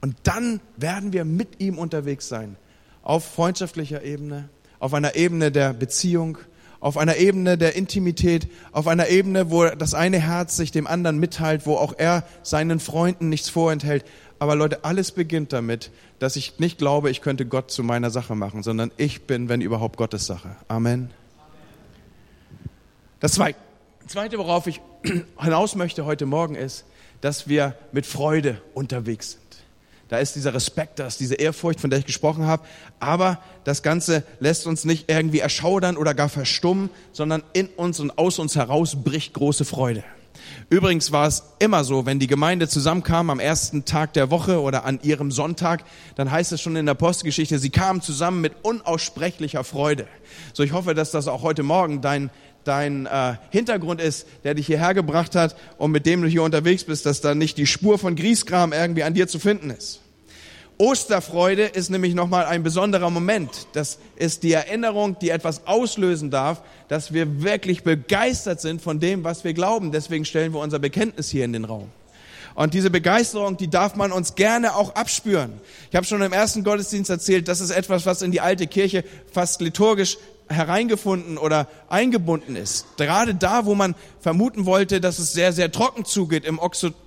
Und 0.00 0.16
dann 0.22 0.60
werden 0.78 1.12
wir 1.12 1.26
mit 1.26 1.60
ihm 1.60 1.76
unterwegs 1.76 2.26
sein, 2.26 2.56
auf 3.02 3.22
freundschaftlicher 3.26 4.02
Ebene, 4.02 4.48
auf 4.78 4.94
einer 4.94 5.16
Ebene 5.16 5.52
der 5.52 5.74
Beziehung, 5.74 6.38
auf 6.80 6.96
einer 6.96 7.18
Ebene 7.18 7.58
der 7.58 7.76
Intimität, 7.76 8.48
auf 8.72 8.86
einer 8.86 9.08
Ebene, 9.08 9.50
wo 9.50 9.66
das 9.66 9.92
eine 9.92 10.18
Herz 10.18 10.56
sich 10.56 10.72
dem 10.72 10.86
anderen 10.86 11.18
mitteilt, 11.18 11.66
wo 11.66 11.76
auch 11.76 11.92
er 11.98 12.24
seinen 12.42 12.80
Freunden 12.80 13.28
nichts 13.28 13.50
vorenthält. 13.50 14.06
Aber 14.38 14.54
Leute, 14.54 14.86
alles 14.86 15.12
beginnt 15.12 15.52
damit, 15.52 15.90
dass 16.18 16.34
ich 16.36 16.58
nicht 16.60 16.78
glaube, 16.78 17.10
ich 17.10 17.20
könnte 17.20 17.44
Gott 17.44 17.70
zu 17.70 17.82
meiner 17.82 18.08
Sache 18.08 18.34
machen, 18.34 18.62
sondern 18.62 18.90
ich 18.96 19.26
bin, 19.26 19.50
wenn 19.50 19.60
überhaupt, 19.60 19.98
Gottes 19.98 20.24
Sache. 20.24 20.56
Amen. 20.66 21.10
Das 23.20 23.32
Zweite, 23.32 24.38
worauf 24.38 24.66
ich 24.66 24.80
hinaus 25.38 25.74
möchte 25.74 26.04
heute 26.04 26.26
Morgen, 26.26 26.54
ist, 26.54 26.84
dass 27.20 27.48
wir 27.48 27.74
mit 27.92 28.06
Freude 28.06 28.60
unterwegs 28.74 29.32
sind. 29.32 29.40
Da 30.08 30.18
ist 30.18 30.34
dieser 30.34 30.54
Respekt, 30.54 30.98
da 30.98 31.06
ist 31.06 31.20
diese 31.20 31.36
Ehrfurcht, 31.36 31.80
von 31.80 31.88
der 31.88 32.00
ich 32.00 32.06
gesprochen 32.06 32.44
habe. 32.44 32.66
Aber 32.98 33.38
das 33.62 33.82
Ganze 33.82 34.24
lässt 34.40 34.66
uns 34.66 34.84
nicht 34.84 35.08
irgendwie 35.08 35.38
erschaudern 35.38 35.96
oder 35.96 36.14
gar 36.14 36.28
verstummen, 36.28 36.90
sondern 37.12 37.44
in 37.52 37.68
uns 37.68 38.00
und 38.00 38.18
aus 38.18 38.40
uns 38.40 38.56
heraus 38.56 38.96
bricht 39.04 39.34
große 39.34 39.64
Freude. 39.64 40.02
Übrigens 40.68 41.12
war 41.12 41.26
es 41.26 41.44
immer 41.58 41.84
so, 41.84 42.06
wenn 42.06 42.18
die 42.18 42.26
Gemeinde 42.26 42.68
zusammenkam 42.68 43.30
am 43.30 43.40
ersten 43.40 43.84
Tag 43.84 44.12
der 44.14 44.30
Woche 44.30 44.60
oder 44.60 44.84
an 44.84 45.00
ihrem 45.02 45.30
Sonntag, 45.30 45.84
dann 46.16 46.30
heißt 46.30 46.52
es 46.52 46.60
schon 46.60 46.76
in 46.76 46.86
der 46.86 46.94
Postgeschichte, 46.94 47.58
sie 47.58 47.70
kamen 47.70 48.02
zusammen 48.02 48.40
mit 48.40 48.52
unaussprechlicher 48.62 49.64
Freude. 49.64 50.06
So, 50.52 50.62
ich 50.62 50.72
hoffe, 50.72 50.94
dass 50.94 51.10
das 51.10 51.28
auch 51.28 51.42
heute 51.42 51.62
Morgen 51.62 52.00
dein, 52.00 52.30
dein 52.64 53.06
äh, 53.06 53.34
Hintergrund 53.50 54.00
ist, 54.00 54.26
der 54.44 54.54
dich 54.54 54.66
hierher 54.66 54.94
gebracht 54.94 55.34
hat 55.34 55.56
und 55.78 55.90
mit 55.90 56.06
dem 56.06 56.22
du 56.22 56.28
hier 56.28 56.42
unterwegs 56.42 56.84
bist, 56.84 57.06
dass 57.06 57.20
da 57.20 57.34
nicht 57.34 57.58
die 57.58 57.66
Spur 57.66 57.98
von 57.98 58.16
Grieskram 58.16 58.72
irgendwie 58.72 59.02
an 59.02 59.14
dir 59.14 59.28
zu 59.28 59.38
finden 59.38 59.70
ist. 59.70 60.00
Osterfreude 60.80 61.64
ist 61.64 61.90
nämlich 61.90 62.14
nochmal 62.14 62.46
ein 62.46 62.62
besonderer 62.62 63.10
Moment. 63.10 63.66
Das 63.74 63.98
ist 64.16 64.42
die 64.42 64.54
Erinnerung, 64.54 65.18
die 65.18 65.28
etwas 65.28 65.66
auslösen 65.66 66.30
darf, 66.30 66.62
dass 66.88 67.12
wir 67.12 67.42
wirklich 67.42 67.82
begeistert 67.82 68.62
sind 68.62 68.80
von 68.80 68.98
dem, 68.98 69.22
was 69.22 69.44
wir 69.44 69.52
glauben. 69.52 69.92
Deswegen 69.92 70.24
stellen 70.24 70.54
wir 70.54 70.60
unser 70.60 70.78
Bekenntnis 70.78 71.28
hier 71.28 71.44
in 71.44 71.52
den 71.52 71.66
Raum. 71.66 71.90
Und 72.54 72.72
diese 72.72 72.90
Begeisterung, 72.90 73.58
die 73.58 73.68
darf 73.68 73.94
man 73.94 74.10
uns 74.10 74.34
gerne 74.36 74.74
auch 74.74 74.94
abspüren. 74.94 75.52
Ich 75.90 75.96
habe 75.96 76.06
schon 76.06 76.22
im 76.22 76.32
ersten 76.32 76.64
Gottesdienst 76.64 77.10
erzählt, 77.10 77.48
das 77.48 77.60
ist 77.60 77.70
etwas, 77.70 78.06
was 78.06 78.22
in 78.22 78.32
die 78.32 78.40
alte 78.40 78.66
Kirche 78.66 79.04
fast 79.30 79.60
liturgisch 79.60 80.16
hereingefunden 80.50 81.38
oder 81.38 81.68
eingebunden 81.88 82.56
ist. 82.56 82.96
Gerade 82.96 83.34
da, 83.34 83.64
wo 83.64 83.74
man 83.74 83.94
vermuten 84.18 84.66
wollte, 84.66 85.00
dass 85.00 85.18
es 85.18 85.32
sehr, 85.32 85.52
sehr 85.52 85.70
trocken 85.70 86.04
zugeht 86.04 86.44
im, 86.44 86.60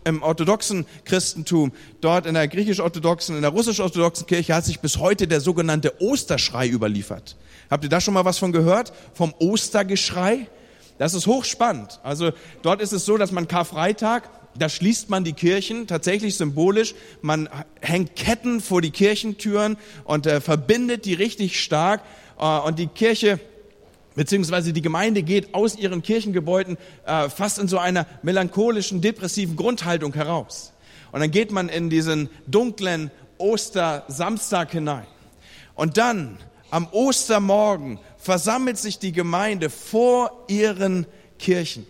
im 0.06 0.24
orthodoxen 0.24 0.86
Christentum, 1.04 1.74
dort 2.02 2.26
in 2.26 2.34
der 2.34 2.48
griechisch-orthodoxen, 2.48 3.36
in 3.36 3.42
der 3.42 3.52
russisch-orthodoxen 3.52 4.26
Kirche 4.28 4.56
hat 4.56 4.66
sich 4.66 4.80
bis 4.80 4.98
heute 4.98 5.28
der 5.28 5.42
sogenannte 5.42 6.02
Osterschrei 6.02 6.68
überliefert. 6.68 7.36
Habt 7.70 7.84
ihr 7.84 7.90
da 7.90 8.00
schon 8.00 8.14
mal 8.14 8.26
was 8.26 8.38
von 8.38 8.54
gehört? 8.54 8.94
Vom 9.14 9.34
Ostergeschrei? 9.40 10.48
Das 10.98 11.14
ist 11.14 11.28
hochspannend. 11.28 12.00
Also 12.04 12.32
dort 12.62 12.82
ist 12.82 12.94
es 12.94 13.06
so, 13.06 13.18
dass 13.18 13.32
man 13.32 13.48
Karfreitag 13.48 14.30
da 14.58 14.70
schließt 14.70 15.10
man 15.10 15.24
die 15.24 15.34
Kirchen 15.34 15.88
tatsächlich 15.88 16.36
symbolisch. 16.36 16.94
Man 17.22 17.50
hängt 17.82 18.16
Ketten 18.16 18.62
vor 18.62 18.82
die 18.82 18.92
Kirchentüren 18.92 19.78
und 20.04 20.28
äh, 20.28 20.42
verbindet 20.42 21.06
die 21.06 21.14
richtig 21.14 21.62
stark. 21.62 22.02
Äh, 22.40 22.60
und 22.60 22.80
die 22.80 22.88
Kirche 22.88 23.40
beziehungsweise 24.16 24.74
die 24.74 24.82
Gemeinde 24.82 25.24
geht 25.24 25.54
aus 25.54 25.75
ihren 25.75 26.02
Kirchengebäuden 26.04 26.78
äh, 27.06 27.30
fast 27.30 27.60
in 27.60 27.68
so 27.68 27.78
einer 27.78 28.06
melancholischen, 28.22 29.02
depressiven 29.02 29.56
Grundhaltung 29.56 30.13
heraus. 30.13 30.74
Und 31.12 31.20
dann 31.20 31.32
geht 31.32 31.52
man 31.52 31.70
in 31.70 31.90
diesen 31.90 32.30
dunklen 32.48 33.12
Ostersamstag 33.38 34.72
hinein. 34.72 35.06
Und 35.75 35.98
dann 35.98 36.38
am 36.70 36.88
Ostermorgen 36.92 38.00
versammelt 38.18 38.78
sich 38.78 39.00
die 39.00 39.12
Gemeinde 39.12 39.70
vor 39.70 40.46
ihren 40.48 41.06
Kirchen. 41.38 41.86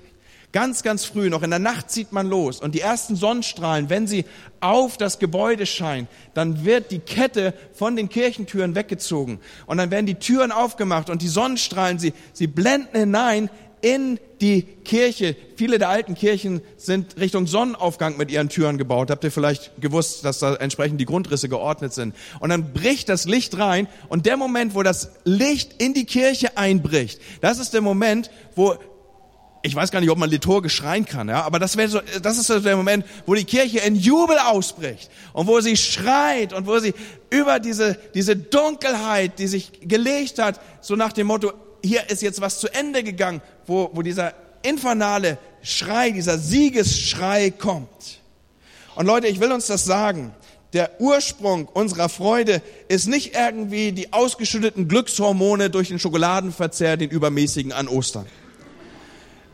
Ganz, 0.54 0.84
ganz 0.84 1.04
früh, 1.04 1.32
noch 1.32 1.42
in 1.42 1.50
der 1.50 1.58
Nacht 1.58 1.90
zieht 1.90 2.12
man 2.12 2.28
los 2.28 2.62
und 2.62 2.76
die 2.76 2.80
ersten 2.80 3.16
Sonnenstrahlen, 3.16 3.90
wenn 3.90 4.06
sie 4.06 4.24
auf 4.60 4.98
das 4.98 5.18
Gebäude 5.18 5.66
scheinen, 5.66 6.08
dann 6.36 6.64
wird 6.64 6.92
die 6.92 7.00
Kette 7.00 7.56
von 7.74 7.96
den 7.96 8.08
Kirchentüren 8.08 8.76
weggezogen 8.76 9.40
und 9.66 9.78
dann 9.78 9.90
werden 9.90 10.06
die 10.06 10.14
Türen 10.14 10.52
aufgemacht 10.52 11.10
und 11.10 11.24
die 11.24 11.28
Sonnenstrahlen, 11.28 11.98
sie, 11.98 12.14
sie 12.34 12.46
blenden 12.46 12.96
hinein 12.96 13.50
in 13.82 14.20
die 14.42 14.62
Kirche. 14.62 15.36
Viele 15.56 15.80
der 15.80 15.90
alten 15.90 16.14
Kirchen 16.14 16.62
sind 16.78 17.18
Richtung 17.18 17.48
Sonnenaufgang 17.48 18.18
mit 18.18 18.30
ihren 18.30 18.48
Türen 18.48 18.78
gebaut. 18.78 19.10
Habt 19.10 19.24
ihr 19.24 19.32
vielleicht 19.32 19.82
gewusst, 19.82 20.24
dass 20.24 20.40
da 20.40 20.56
entsprechend 20.56 21.02
die 21.02 21.06
Grundrisse 21.06 21.50
geordnet 21.50 21.94
sind? 21.94 22.16
Und 22.40 22.50
dann 22.50 22.74
bricht 22.74 23.10
das 23.10 23.26
Licht 23.26 23.58
rein 23.58 23.88
und 24.08 24.28
der 24.28 24.38
Moment, 24.38 24.76
wo 24.76 24.84
das 24.84 25.12
Licht 25.26 25.82
in 25.82 25.96
die 25.96 26.06
Kirche 26.06 26.58
einbricht, 26.58 27.20
das 27.42 27.58
ist 27.58 27.74
der 27.74 27.82
Moment, 27.82 28.30
wo 28.56 28.78
ich 29.65 29.74
weiß 29.74 29.91
gar 29.91 30.01
nicht, 30.01 30.10
ob 30.10 30.17
man 30.17 30.29
liturgisch 30.29 30.75
schreien 30.75 31.05
kann, 31.05 31.29
ja, 31.29 31.41
aber 31.43 31.58
das 31.58 31.77
wäre 31.77 31.88
so, 31.88 32.01
das 32.22 32.38
ist 32.38 32.48
so 32.48 32.60
der 32.60 32.75
Moment, 32.75 33.05
wo 33.25 33.34
die 33.34 33.46
Kirche 33.46 33.79
in 33.79 33.96
Jubel 33.96 34.38
ausbricht 34.38 35.10
und 35.32 35.48
wo 35.48 35.62
sie 35.62 35.77
schreit 35.77 36.51
und 36.51 36.67
wo 36.67 36.79
sie 36.79 36.93
über 37.29 37.60
diese, 37.60 37.98
diese 38.13 38.36
Dunkelheit, 38.36 39.39
die 39.39 39.48
sich 39.48 39.72
gelegt 39.82 40.38
hat, 40.38 40.60
so 40.82 40.98
nach 40.98 41.13
dem 41.13 41.27
Motto, 41.27 41.53
hier 41.82 42.10
ist 42.10 42.22
jetzt 42.22 42.41
was 42.41 42.60
zu 42.60 42.67
Ende 42.74 43.03
gegangen, 43.03 43.41
wo, 43.65 43.89
wo 43.93 44.01
dieser 44.01 44.34
infernale 44.63 45.38
Schrei, 45.62 46.12
dieser 46.12 46.38
Siegesschrei 46.38 47.51
kommt. 47.51 48.20
Und 48.96 49.05
Leute, 49.05 49.27
ich 49.27 49.39
will 49.39 49.51
uns 49.51 49.67
das 49.67 49.86
sagen. 49.86 50.34
Der 50.74 51.00
Ursprung 51.00 51.67
unserer 51.67 52.10
Freude 52.10 52.62
ist 52.89 53.08
nicht 53.08 53.36
irgendwie 53.36 53.91
die 53.91 54.12
ausgeschütteten 54.12 54.88
Glückshormone 54.88 55.70
durch 55.70 55.88
den 55.88 56.00
Schokoladenverzehr, 56.00 56.98
den 56.98 57.12
übermäßigen 57.12 57.72
an 57.72 57.88
Ostern. 57.88 58.25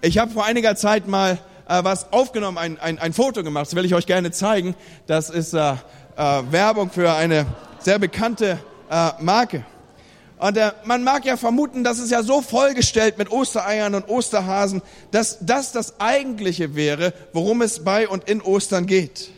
Ich 0.01 0.17
habe 0.17 0.31
vor 0.31 0.45
einiger 0.45 0.77
Zeit 0.77 1.09
mal 1.09 1.39
äh, 1.67 1.83
was 1.83 2.13
aufgenommen, 2.13 2.57
ein, 2.57 2.79
ein, 2.79 2.99
ein 2.99 3.11
Foto 3.11 3.43
gemacht, 3.43 3.67
das 3.67 3.75
will 3.75 3.83
ich 3.83 3.93
euch 3.93 4.05
gerne 4.05 4.31
zeigen. 4.31 4.73
Das 5.07 5.29
ist 5.29 5.53
äh, 5.53 5.71
äh, 5.71 5.75
Werbung 6.51 6.89
für 6.89 7.11
eine 7.11 7.45
sehr 7.79 7.99
bekannte 7.99 8.59
äh, 8.89 9.09
Marke. 9.19 9.65
Und 10.37 10.55
äh, 10.55 10.71
man 10.85 11.03
mag 11.03 11.25
ja 11.25 11.35
vermuten, 11.35 11.83
dass 11.83 11.99
es 11.99 12.11
ja 12.11 12.23
so 12.23 12.41
vollgestellt 12.41 13.17
mit 13.17 13.29
Ostereiern 13.29 13.93
und 13.93 14.07
Osterhasen, 14.07 14.81
dass 15.11 15.39
das 15.41 15.73
das 15.73 15.99
Eigentliche 15.99 16.75
wäre, 16.75 17.13
worum 17.33 17.61
es 17.61 17.83
bei 17.83 18.07
und 18.07 18.29
in 18.29 18.41
Ostern 18.41 18.85
geht. 18.85 19.31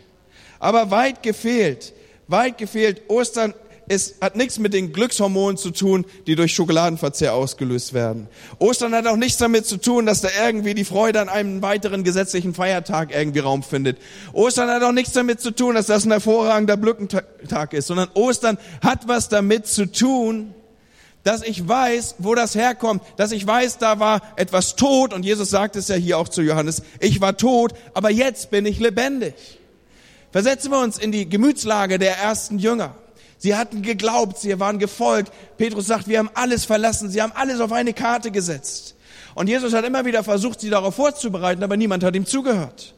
Aber 0.59 0.91
weit 0.91 1.23
gefehlt, 1.23 1.91
weit 2.27 2.59
gefehlt, 2.59 3.09
Ostern 3.09 3.55
es 3.87 4.15
hat 4.21 4.35
nichts 4.35 4.59
mit 4.59 4.73
den 4.73 4.93
Glückshormonen 4.93 5.57
zu 5.57 5.71
tun, 5.71 6.05
die 6.27 6.35
durch 6.35 6.53
Schokoladenverzehr 6.53 7.33
ausgelöst 7.33 7.93
werden. 7.93 8.27
Ostern 8.59 8.93
hat 8.93 9.07
auch 9.07 9.17
nichts 9.17 9.37
damit 9.37 9.65
zu 9.65 9.77
tun, 9.77 10.05
dass 10.05 10.21
da 10.21 10.29
irgendwie 10.45 10.73
die 10.73 10.85
Freude 10.85 11.19
an 11.19 11.29
einem 11.29 11.61
weiteren 11.61 12.03
gesetzlichen 12.03 12.53
Feiertag 12.53 13.13
irgendwie 13.13 13.39
Raum 13.39 13.63
findet. 13.63 13.97
Ostern 14.33 14.69
hat 14.69 14.83
auch 14.83 14.91
nichts 14.93 15.13
damit 15.13 15.41
zu 15.41 15.51
tun, 15.51 15.75
dass 15.75 15.87
das 15.87 16.05
ein 16.05 16.11
hervorragender 16.11 16.77
Blückentag 16.77 17.73
ist, 17.73 17.87
sondern 17.87 18.09
Ostern 18.13 18.57
hat 18.81 19.07
was 19.07 19.29
damit 19.29 19.67
zu 19.67 19.85
tun, 19.91 20.53
dass 21.23 21.43
ich 21.43 21.67
weiß, 21.67 22.15
wo 22.19 22.33
das 22.35 22.55
herkommt, 22.55 23.03
dass 23.17 23.31
ich 23.31 23.45
weiß, 23.45 23.77
da 23.77 23.99
war 23.99 24.21
etwas 24.37 24.75
tot 24.75 25.13
und 25.13 25.23
Jesus 25.23 25.49
sagt 25.49 25.75
es 25.75 25.87
ja 25.87 25.95
hier 25.95 26.17
auch 26.17 26.29
zu 26.29 26.41
Johannes, 26.41 26.81
ich 26.99 27.21
war 27.21 27.37
tot, 27.37 27.73
aber 27.93 28.09
jetzt 28.09 28.51
bin 28.51 28.65
ich 28.65 28.79
lebendig. 28.79 29.33
Versetzen 30.31 30.71
wir 30.71 30.79
uns 30.79 30.97
in 30.97 31.11
die 31.11 31.27
Gemütslage 31.27 31.99
der 31.99 32.17
ersten 32.17 32.57
Jünger. 32.57 32.95
Sie 33.41 33.55
hatten 33.55 33.81
geglaubt, 33.81 34.37
sie 34.37 34.59
waren 34.59 34.77
gefolgt. 34.77 35.33
Petrus 35.57 35.87
sagt, 35.87 36.07
wir 36.07 36.19
haben 36.19 36.29
alles 36.35 36.63
verlassen, 36.63 37.09
sie 37.09 37.23
haben 37.23 37.33
alles 37.33 37.59
auf 37.59 37.71
eine 37.71 37.91
Karte 37.91 38.29
gesetzt. 38.29 38.95
Und 39.33 39.47
Jesus 39.47 39.73
hat 39.73 39.83
immer 39.83 40.05
wieder 40.05 40.23
versucht, 40.23 40.61
sie 40.61 40.69
darauf 40.69 40.93
vorzubereiten, 40.93 41.63
aber 41.63 41.75
niemand 41.75 42.03
hat 42.03 42.15
ihm 42.15 42.27
zugehört. 42.27 42.93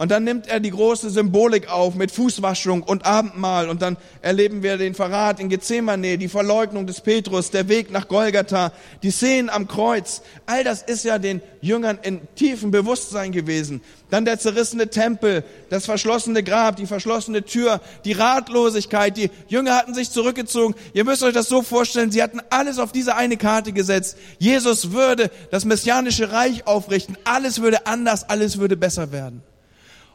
Und 0.00 0.10
dann 0.10 0.24
nimmt 0.24 0.48
er 0.48 0.60
die 0.60 0.70
große 0.70 1.10
Symbolik 1.10 1.70
auf 1.70 1.94
mit 1.94 2.10
Fußwaschung 2.10 2.82
und 2.82 3.04
Abendmahl. 3.04 3.68
Und 3.68 3.82
dann 3.82 3.98
erleben 4.22 4.62
wir 4.62 4.78
den 4.78 4.94
Verrat 4.94 5.38
in 5.40 5.50
Gethsemane, 5.50 6.16
die 6.16 6.28
Verleugnung 6.28 6.86
des 6.86 7.02
Petrus, 7.02 7.50
der 7.50 7.68
Weg 7.68 7.90
nach 7.90 8.08
Golgatha, 8.08 8.72
die 9.02 9.10
Szenen 9.10 9.50
am 9.50 9.68
Kreuz. 9.68 10.22
All 10.46 10.64
das 10.64 10.80
ist 10.80 11.04
ja 11.04 11.18
den 11.18 11.42
Jüngern 11.60 11.98
in 12.00 12.22
tiefem 12.34 12.70
Bewusstsein 12.70 13.30
gewesen. 13.30 13.82
Dann 14.08 14.24
der 14.24 14.38
zerrissene 14.38 14.88
Tempel, 14.88 15.44
das 15.68 15.84
verschlossene 15.84 16.42
Grab, 16.42 16.76
die 16.76 16.86
verschlossene 16.86 17.44
Tür, 17.44 17.82
die 18.06 18.12
Ratlosigkeit. 18.12 19.18
Die 19.18 19.30
Jünger 19.48 19.76
hatten 19.76 19.92
sich 19.92 20.10
zurückgezogen. 20.10 20.76
Ihr 20.94 21.04
müsst 21.04 21.22
euch 21.22 21.34
das 21.34 21.50
so 21.50 21.60
vorstellen, 21.60 22.10
sie 22.10 22.22
hatten 22.22 22.40
alles 22.48 22.78
auf 22.78 22.92
diese 22.92 23.16
eine 23.16 23.36
Karte 23.36 23.74
gesetzt. 23.74 24.16
Jesus 24.38 24.92
würde 24.92 25.30
das 25.50 25.66
messianische 25.66 26.32
Reich 26.32 26.66
aufrichten. 26.66 27.18
Alles 27.24 27.60
würde 27.60 27.86
anders, 27.86 28.26
alles 28.30 28.56
würde 28.56 28.78
besser 28.78 29.12
werden. 29.12 29.42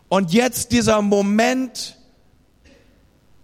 Und 0.09 0.33
jetzt 0.33 0.71
dieser 0.71 1.01
Moment 1.01 1.97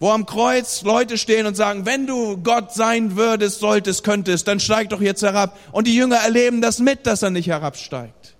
wo 0.01 0.09
am 0.09 0.25
Kreuz 0.25 0.81
Leute 0.81 1.15
stehen 1.19 1.45
und 1.45 1.55
sagen, 1.55 1.85
wenn 1.85 2.07
du 2.07 2.35
Gott 2.37 2.73
sein 2.73 3.17
würdest, 3.17 3.59
solltest, 3.59 4.03
könntest, 4.03 4.47
dann 4.47 4.59
steig 4.59 4.89
doch 4.89 4.99
jetzt 4.99 5.21
herab. 5.21 5.59
Und 5.71 5.85
die 5.85 5.95
Jünger 5.95 6.15
erleben 6.15 6.59
das 6.59 6.79
mit, 6.79 7.05
dass 7.05 7.21
er 7.21 7.29
nicht 7.29 7.45
herabsteigt. 7.45 8.35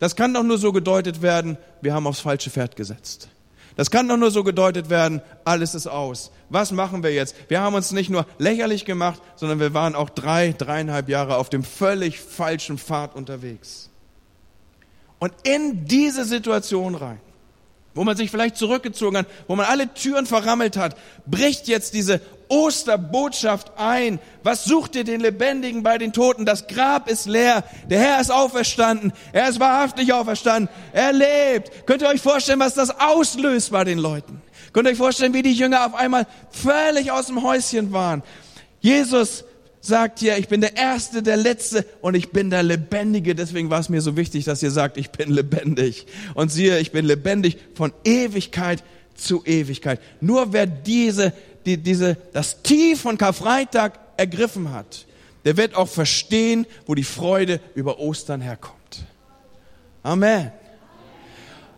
Das 0.00 0.16
kann 0.16 0.34
doch 0.34 0.42
nur 0.42 0.58
so 0.58 0.70
gedeutet 0.70 1.22
werden, 1.22 1.56
wir 1.80 1.94
haben 1.94 2.06
aufs 2.06 2.20
falsche 2.20 2.50
Pferd 2.50 2.76
gesetzt. 2.76 3.30
Das 3.74 3.90
kann 3.90 4.06
doch 4.06 4.18
nur 4.18 4.30
so 4.30 4.44
gedeutet 4.44 4.90
werden, 4.90 5.22
alles 5.46 5.74
ist 5.74 5.86
aus. 5.86 6.30
Was 6.50 6.72
machen 6.72 7.02
wir 7.02 7.14
jetzt? 7.14 7.34
Wir 7.48 7.62
haben 7.62 7.74
uns 7.74 7.90
nicht 7.90 8.10
nur 8.10 8.26
lächerlich 8.36 8.84
gemacht, 8.84 9.22
sondern 9.34 9.60
wir 9.60 9.72
waren 9.72 9.94
auch 9.94 10.10
drei, 10.10 10.52
dreieinhalb 10.52 11.08
Jahre 11.08 11.38
auf 11.38 11.48
dem 11.48 11.64
völlig 11.64 12.20
falschen 12.20 12.76
Pfad 12.76 13.16
unterwegs. 13.16 13.88
Und 15.18 15.32
in 15.44 15.86
diese 15.86 16.26
Situation 16.26 16.94
rein, 16.94 17.20
wo 17.94 18.04
man 18.04 18.16
sich 18.16 18.30
vielleicht 18.30 18.56
zurückgezogen 18.56 19.18
hat, 19.18 19.26
wo 19.46 19.56
man 19.56 19.66
alle 19.66 19.92
Türen 19.92 20.26
verrammelt 20.26 20.76
hat, 20.76 20.96
bricht 21.26 21.68
jetzt 21.68 21.94
diese 21.94 22.20
Osterbotschaft 22.48 23.72
ein. 23.76 24.18
Was 24.42 24.64
sucht 24.64 24.96
ihr 24.96 25.04
den 25.04 25.20
Lebendigen 25.20 25.82
bei 25.82 25.98
den 25.98 26.12
Toten? 26.12 26.46
Das 26.46 26.66
Grab 26.66 27.08
ist 27.08 27.26
leer. 27.26 27.64
Der 27.90 28.00
Herr 28.00 28.20
ist 28.20 28.30
auferstanden. 28.30 29.12
Er 29.32 29.48
ist 29.48 29.60
wahrhaftig 29.60 30.12
auferstanden. 30.12 30.68
Er 30.92 31.12
lebt. 31.12 31.86
Könnt 31.86 32.02
ihr 32.02 32.08
euch 32.08 32.22
vorstellen, 32.22 32.60
was 32.60 32.74
das 32.74 32.98
auslöst 33.00 33.70
bei 33.70 33.84
den 33.84 33.98
Leuten? 33.98 34.40
Könnt 34.72 34.86
ihr 34.86 34.92
euch 34.92 34.98
vorstellen, 34.98 35.34
wie 35.34 35.42
die 35.42 35.52
Jünger 35.52 35.86
auf 35.86 35.94
einmal 35.94 36.26
völlig 36.50 37.10
aus 37.10 37.26
dem 37.26 37.42
Häuschen 37.42 37.92
waren? 37.92 38.22
Jesus 38.80 39.44
sagt 39.80 40.20
hier, 40.20 40.38
ich 40.38 40.48
bin 40.48 40.60
der 40.60 40.76
Erste, 40.76 41.22
der 41.22 41.36
Letzte 41.36 41.84
und 42.00 42.14
ich 42.14 42.30
bin 42.30 42.50
der 42.50 42.62
Lebendige. 42.62 43.34
Deswegen 43.34 43.70
war 43.70 43.80
es 43.80 43.88
mir 43.88 44.00
so 44.00 44.16
wichtig, 44.16 44.44
dass 44.44 44.62
ihr 44.62 44.70
sagt, 44.70 44.96
ich 44.96 45.10
bin 45.10 45.30
lebendig. 45.30 46.06
Und 46.34 46.50
siehe, 46.50 46.78
ich 46.78 46.92
bin 46.92 47.04
lebendig 47.04 47.58
von 47.74 47.92
Ewigkeit 48.04 48.82
zu 49.14 49.44
Ewigkeit. 49.44 50.00
Nur 50.20 50.52
wer 50.52 50.66
diese, 50.66 51.32
die, 51.66 51.76
diese, 51.76 52.16
das 52.32 52.62
Tief 52.62 53.00
von 53.00 53.18
Karfreitag 53.18 53.98
ergriffen 54.16 54.72
hat, 54.72 55.06
der 55.44 55.56
wird 55.56 55.74
auch 55.74 55.88
verstehen, 55.88 56.66
wo 56.86 56.94
die 56.94 57.04
Freude 57.04 57.60
über 57.74 57.98
Ostern 57.98 58.40
herkommt. 58.40 59.04
Amen. 60.02 60.52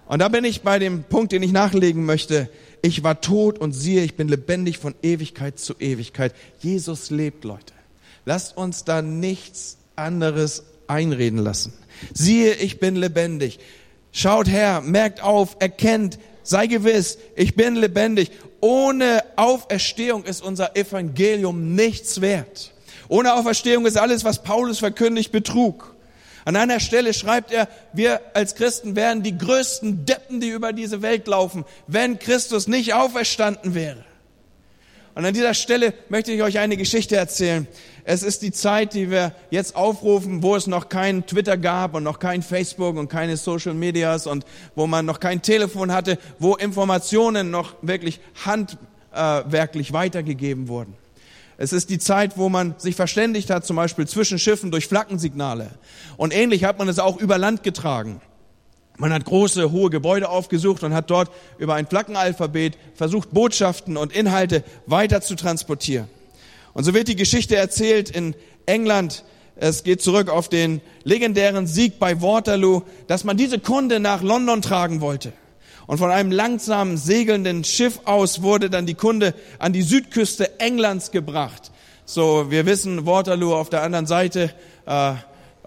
Und 0.07 0.19
da 0.19 0.29
bin 0.29 0.45
ich 0.45 0.63
bei 0.63 0.79
dem 0.79 1.05
Punkt, 1.05 1.33
den 1.33 1.43
ich 1.43 1.53
nachlegen 1.53 2.05
möchte. 2.05 2.49
Ich 2.83 3.05
war 3.05 3.21
tot 3.21 3.59
und 3.59 3.73
siehe, 3.73 4.03
ich 4.03 4.17
bin 4.17 4.29
lebendig 4.29 4.79
von 4.79 4.95
Ewigkeit 5.03 5.59
zu 5.59 5.75
Ewigkeit. 5.79 6.35
Jesus 6.61 7.11
lebt, 7.11 7.45
Leute. 7.45 7.75
Lasst 8.25 8.57
uns 8.57 8.85
da 8.85 9.03
nichts 9.03 9.79
anderes 9.97 10.65
einreden 10.87 11.39
lassen. 11.39 11.73
Siehe, 12.13 12.55
ich 12.55 12.81
bin 12.81 12.97
lebendig. 12.97 13.59
Schaut 14.13 14.49
her, 14.49 14.81
merkt 14.81 15.23
auf, 15.23 15.57
erkennt, 15.61 16.19
sei 16.43 16.67
gewiss, 16.67 17.19
ich 17.37 17.55
bin 17.55 17.77
lebendig. 17.77 18.31
Ohne 18.61 19.23
Auferstehung 19.37 20.25
ist 20.25 20.43
unser 20.43 20.77
Evangelium 20.77 21.75
nichts 21.75 22.21
wert. 22.21 22.73
Ohne 23.09 23.35
Auferstehung 23.35 23.87
ist 23.87 23.97
alles, 23.97 24.25
was 24.25 24.43
Paulus 24.43 24.79
verkündigt, 24.79 25.33
Betrug. 25.33 25.95
An 26.45 26.57
einer 26.57 26.81
Stelle 26.81 27.13
schreibt 27.15 27.53
er, 27.53 27.69
wir 27.93 28.21
als 28.35 28.55
Christen 28.55 28.97
wären 28.97 29.23
die 29.23 29.37
größten 29.37 30.07
Deppen, 30.07 30.41
die 30.41 30.49
über 30.49 30.73
diese 30.73 31.03
Welt 31.03 31.27
laufen, 31.27 31.65
wenn 31.87 32.19
Christus 32.19 32.67
nicht 32.67 32.95
auferstanden 32.95 33.75
wäre. 33.75 34.05
Und 35.15 35.25
an 35.25 35.35
dieser 35.35 35.55
Stelle 35.55 35.93
möchte 36.09 36.33
ich 36.33 36.43
euch 36.43 36.59
eine 36.59 36.77
Geschichte 36.77 37.17
erzählen. 37.17 37.67
Es 38.05 38.23
ist 38.23 38.43
die 38.43 38.53
Zeit, 38.53 38.95
die 38.95 39.11
wir 39.11 39.35
jetzt 39.51 39.75
aufrufen, 39.75 40.43
wo 40.43 40.57
es 40.57 40.67
noch 40.67 40.89
kein 40.89 41.27
Twitter 41.27 41.57
gab 41.57 41.95
und 41.95 42.05
noch 42.05 42.19
kein 42.19 42.43
Facebook 42.43 42.97
und 42.97 43.09
keine 43.09 43.37
Social 43.37 43.75
Medias 43.75 44.27
und 44.27 44.45
wo 44.75 44.87
man 44.87 45.07
noch 45.07 45.21
kein 45.21 45.43
Telefon 45.43 45.93
hatte, 45.93 46.19
wo 46.39 46.55
Informationen 46.55 47.51
noch 47.51 47.75
wirklich 47.83 48.21
handwerklich 48.45 49.93
weitergegeben 49.93 50.69
wurden. 50.69 50.95
Es 51.59 51.75
ist 51.75 51.91
die 51.91 51.99
Zeit, 51.99 52.39
wo 52.39 52.49
man 52.49 52.75
sich 52.79 52.97
verständigt 52.97 53.51
hat, 53.51 53.67
zum 53.67 53.77
Beispiel 53.77 54.09
zwischen 54.09 54.39
Schiffen 54.39 54.71
durch 54.71 54.87
Flaggensignale. 54.87 55.73
Und 56.17 56.35
ähnlich 56.35 56.65
hat 56.65 56.79
man 56.79 56.89
es 56.89 56.99
auch 56.99 57.19
über 57.19 57.37
Land 57.37 57.63
getragen. 57.63 58.23
Man 59.01 59.15
hat 59.15 59.25
große, 59.25 59.71
hohe 59.71 59.89
Gebäude 59.89 60.29
aufgesucht 60.29 60.83
und 60.83 60.93
hat 60.93 61.09
dort 61.09 61.31
über 61.57 61.73
ein 61.73 61.87
Flaggenalphabet 61.87 62.77
versucht, 62.95 63.31
Botschaften 63.31 63.97
und 63.97 64.15
Inhalte 64.15 64.63
weiter 64.85 65.23
zu 65.23 65.37
transportieren. 65.37 66.07
Und 66.75 66.85
so 66.85 66.93
wird 66.93 67.09
die 67.09 67.17
Geschichte 67.17 67.57
erzählt 67.57 68.11
in 68.11 68.35
England. 68.67 69.25
Es 69.57 69.85
geht 69.85 70.03
zurück 70.03 70.29
auf 70.29 70.51
den 70.51 70.83
legendären 71.03 71.67
Sieg 71.67 71.99
bei 71.99 72.21
Waterloo, 72.21 72.83
dass 73.07 73.25
man 73.25 73.39
diese 73.39 73.59
Kunde 73.59 74.01
nach 74.01 74.21
London 74.21 74.61
tragen 74.61 75.01
wollte. 75.01 75.33
Und 75.87 75.97
von 75.97 76.11
einem 76.11 76.31
langsam 76.31 76.99
segelnden 76.99 77.65
Schiff 77.65 78.01
aus 78.05 78.43
wurde 78.43 78.69
dann 78.69 78.85
die 78.85 78.93
Kunde 78.93 79.35
an 79.59 79.73
die 79.73 79.81
Südküste 79.81 80.61
Englands 80.61 81.11
gebracht. 81.11 81.73
So, 82.05 82.51
wir 82.51 82.67
wissen, 82.67 83.07
Waterloo 83.07 83.55
auf 83.55 83.71
der 83.71 83.83
anderen 83.83 84.05
Seite, 84.05 84.53
äh, 84.85 85.15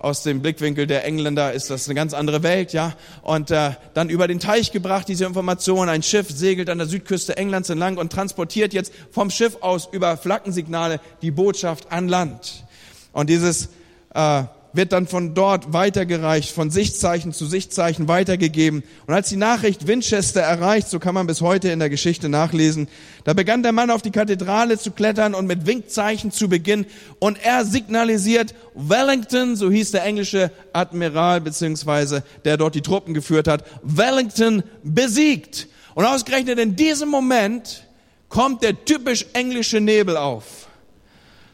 aus 0.03 0.21
dem 0.21 0.41
Blickwinkel 0.41 0.85
der 0.85 1.05
Engländer 1.05 1.53
ist 1.53 1.69
das 1.69 1.87
eine 1.87 1.95
ganz 1.95 2.13
andere 2.13 2.43
Welt, 2.43 2.73
ja. 2.73 2.93
Und 3.21 3.51
äh, 3.51 3.71
dann 3.93 4.09
über 4.09 4.27
den 4.27 4.39
Teich 4.39 4.73
gebracht 4.73 5.07
diese 5.07 5.23
Information. 5.23 5.87
Ein 5.87 6.03
Schiff 6.03 6.29
segelt 6.29 6.69
an 6.69 6.77
der 6.77 6.87
Südküste 6.87 7.37
Englands 7.37 7.69
entlang 7.69 7.97
und 7.97 8.11
transportiert 8.11 8.73
jetzt 8.73 8.91
vom 9.11 9.29
Schiff 9.29 9.57
aus 9.61 9.87
über 9.89 10.17
Flaggensignale 10.17 10.99
die 11.21 11.31
Botschaft 11.31 11.89
an 11.93 12.09
Land. 12.09 12.65
Und 13.13 13.29
dieses 13.29 13.69
äh, 14.13 14.43
wird 14.73 14.91
dann 14.91 15.07
von 15.07 15.35
dort 15.35 15.71
weitergereicht, 15.71 16.49
von 16.49 16.71
Sichtzeichen 16.71 17.31
zu 17.31 17.45
Sichtzeichen 17.45 18.07
weitergegeben. 18.07 18.83
Und 19.05 19.13
als 19.13 19.29
die 19.29 19.35
Nachricht 19.35 19.87
Winchester 19.87 20.41
erreicht, 20.41 20.89
so 20.89 20.99
kann 20.99 21.13
man 21.13 21.27
bis 21.27 21.41
heute 21.41 21.69
in 21.69 21.79
der 21.79 21.89
Geschichte 21.89 22.27
nachlesen, 22.27 22.87
da 23.23 23.33
begann 23.33 23.63
der 23.63 23.71
Mann 23.71 23.91
auf 23.91 24.01
die 24.01 24.11
Kathedrale 24.11 24.77
zu 24.77 24.91
klettern 24.91 25.35
und 25.35 25.45
mit 25.45 25.65
Winkzeichen 25.65 26.31
zu 26.31 26.49
beginnen. 26.49 26.87
Und 27.19 27.37
er 27.43 27.65
signalisiert 27.65 28.55
Wellington, 28.73 29.55
so 29.55 29.69
hieß 29.69 29.91
der 29.91 30.03
englische 30.03 30.51
Admiral 30.73 31.39
beziehungsweise 31.39 32.23
der 32.43 32.57
dort 32.57 32.75
die 32.75 32.81
Truppen 32.81 33.13
geführt 33.13 33.47
hat, 33.47 33.63
Wellington 33.83 34.63
besiegt. 34.83 35.67
Und 35.93 36.05
ausgerechnet 36.05 36.57
in 36.57 36.75
diesem 36.75 37.09
Moment 37.09 37.87
kommt 38.29 38.63
der 38.63 38.83
typisch 38.83 39.27
englische 39.33 39.79
Nebel 39.79 40.17
auf, 40.17 40.67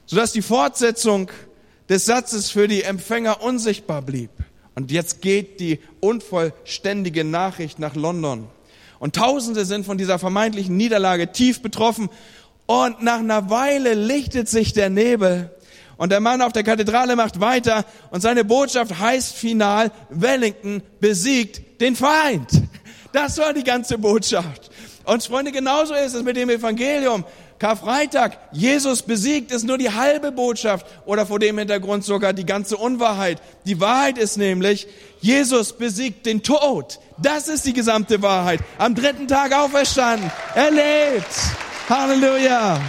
sodass 0.05 0.31
die 0.31 0.41
Fortsetzung 0.41 1.29
des 1.89 2.05
Satzes 2.05 2.49
für 2.51 2.67
die 2.67 2.83
Empfänger 2.83 3.41
unsichtbar 3.41 4.01
blieb. 4.01 4.29
Und 4.75 4.91
jetzt 4.91 5.21
geht 5.21 5.59
die 5.59 5.79
unvollständige 5.99 7.23
Nachricht 7.23 7.79
nach 7.79 7.95
London. 7.95 8.47
Und 8.99 9.15
Tausende 9.15 9.65
sind 9.65 9.85
von 9.85 9.97
dieser 9.97 10.19
vermeintlichen 10.19 10.77
Niederlage 10.77 11.31
tief 11.31 11.61
betroffen. 11.61 12.09
Und 12.65 13.01
nach 13.01 13.19
einer 13.19 13.49
Weile 13.49 13.93
lichtet 13.93 14.47
sich 14.47 14.73
der 14.73 14.89
Nebel. 14.89 15.51
Und 15.97 16.11
der 16.11 16.19
Mann 16.19 16.41
auf 16.41 16.53
der 16.53 16.63
Kathedrale 16.63 17.15
macht 17.15 17.41
weiter. 17.41 17.83
Und 18.11 18.21
seine 18.21 18.45
Botschaft 18.45 18.99
heißt 18.99 19.35
final, 19.35 19.91
Wellington 20.09 20.81
besiegt 20.99 21.81
den 21.81 21.95
Feind. 21.95 22.47
Das 23.11 23.37
war 23.37 23.53
die 23.53 23.63
ganze 23.63 23.97
Botschaft. 23.97 24.69
Und 25.03 25.23
Freunde, 25.23 25.51
genauso 25.51 25.95
ist 25.95 26.13
es 26.13 26.23
mit 26.23 26.37
dem 26.37 26.49
Evangelium. 26.49 27.25
Karfreitag, 27.59 28.37
Jesus 28.53 29.01
besiegt, 29.01 29.51
ist 29.51 29.65
nur 29.65 29.77
die 29.77 29.91
halbe 29.91 30.31
Botschaft 30.31 30.85
oder 31.05 31.25
vor 31.25 31.39
dem 31.39 31.57
Hintergrund 31.57 32.05
sogar 32.05 32.31
die 32.31 32.45
ganze 32.45 32.77
Unwahrheit. 32.77 33.41
Die 33.65 33.81
Wahrheit 33.81 34.17
ist 34.17 34.37
nämlich, 34.37 34.87
Jesus 35.19 35.73
besiegt 35.73 36.25
den 36.25 36.41
Tod. 36.41 36.99
Das 37.17 37.49
ist 37.49 37.65
die 37.65 37.73
gesamte 37.73 38.21
Wahrheit. 38.21 38.61
Am 38.77 38.95
dritten 38.95 39.27
Tag 39.27 39.53
auferstanden. 39.53 40.31
Er 40.55 40.71
lebt. 40.71 41.27
Halleluja. 41.89 42.79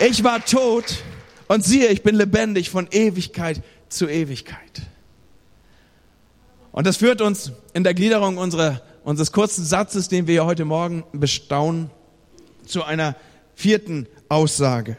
Ich 0.00 0.24
war 0.24 0.42
tot 0.42 1.02
und 1.48 1.62
siehe, 1.62 1.88
ich 1.88 2.02
bin 2.02 2.14
lebendig 2.14 2.70
von 2.70 2.88
Ewigkeit 2.90 3.60
zu 3.90 4.08
Ewigkeit. 4.08 4.56
Und 6.72 6.86
das 6.86 6.96
führt 6.96 7.20
uns 7.20 7.52
in 7.74 7.84
der 7.84 7.92
Gliederung 7.92 8.38
unserer 8.38 8.80
unseres 9.04 9.32
kurzen 9.32 9.64
Satzes, 9.64 10.08
den 10.08 10.26
wir 10.26 10.44
heute 10.44 10.64
Morgen 10.64 11.04
bestaunen, 11.12 11.90
zu 12.66 12.84
einer 12.84 13.16
vierten 13.54 14.06
Aussage. 14.28 14.96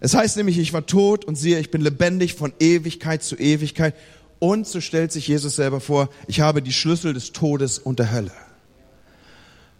Es 0.00 0.14
heißt 0.14 0.36
nämlich, 0.36 0.58
ich 0.58 0.72
war 0.72 0.86
tot 0.86 1.24
und 1.24 1.36
siehe, 1.36 1.58
ich 1.58 1.70
bin 1.70 1.80
lebendig 1.80 2.34
von 2.34 2.52
Ewigkeit 2.60 3.22
zu 3.22 3.36
Ewigkeit. 3.36 3.94
Und 4.38 4.66
so 4.66 4.80
stellt 4.80 5.10
sich 5.10 5.26
Jesus 5.26 5.56
selber 5.56 5.80
vor, 5.80 6.08
ich 6.28 6.40
habe 6.40 6.62
die 6.62 6.72
Schlüssel 6.72 7.12
des 7.12 7.32
Todes 7.32 7.78
und 7.78 7.98
der 7.98 8.12
Hölle. 8.12 8.32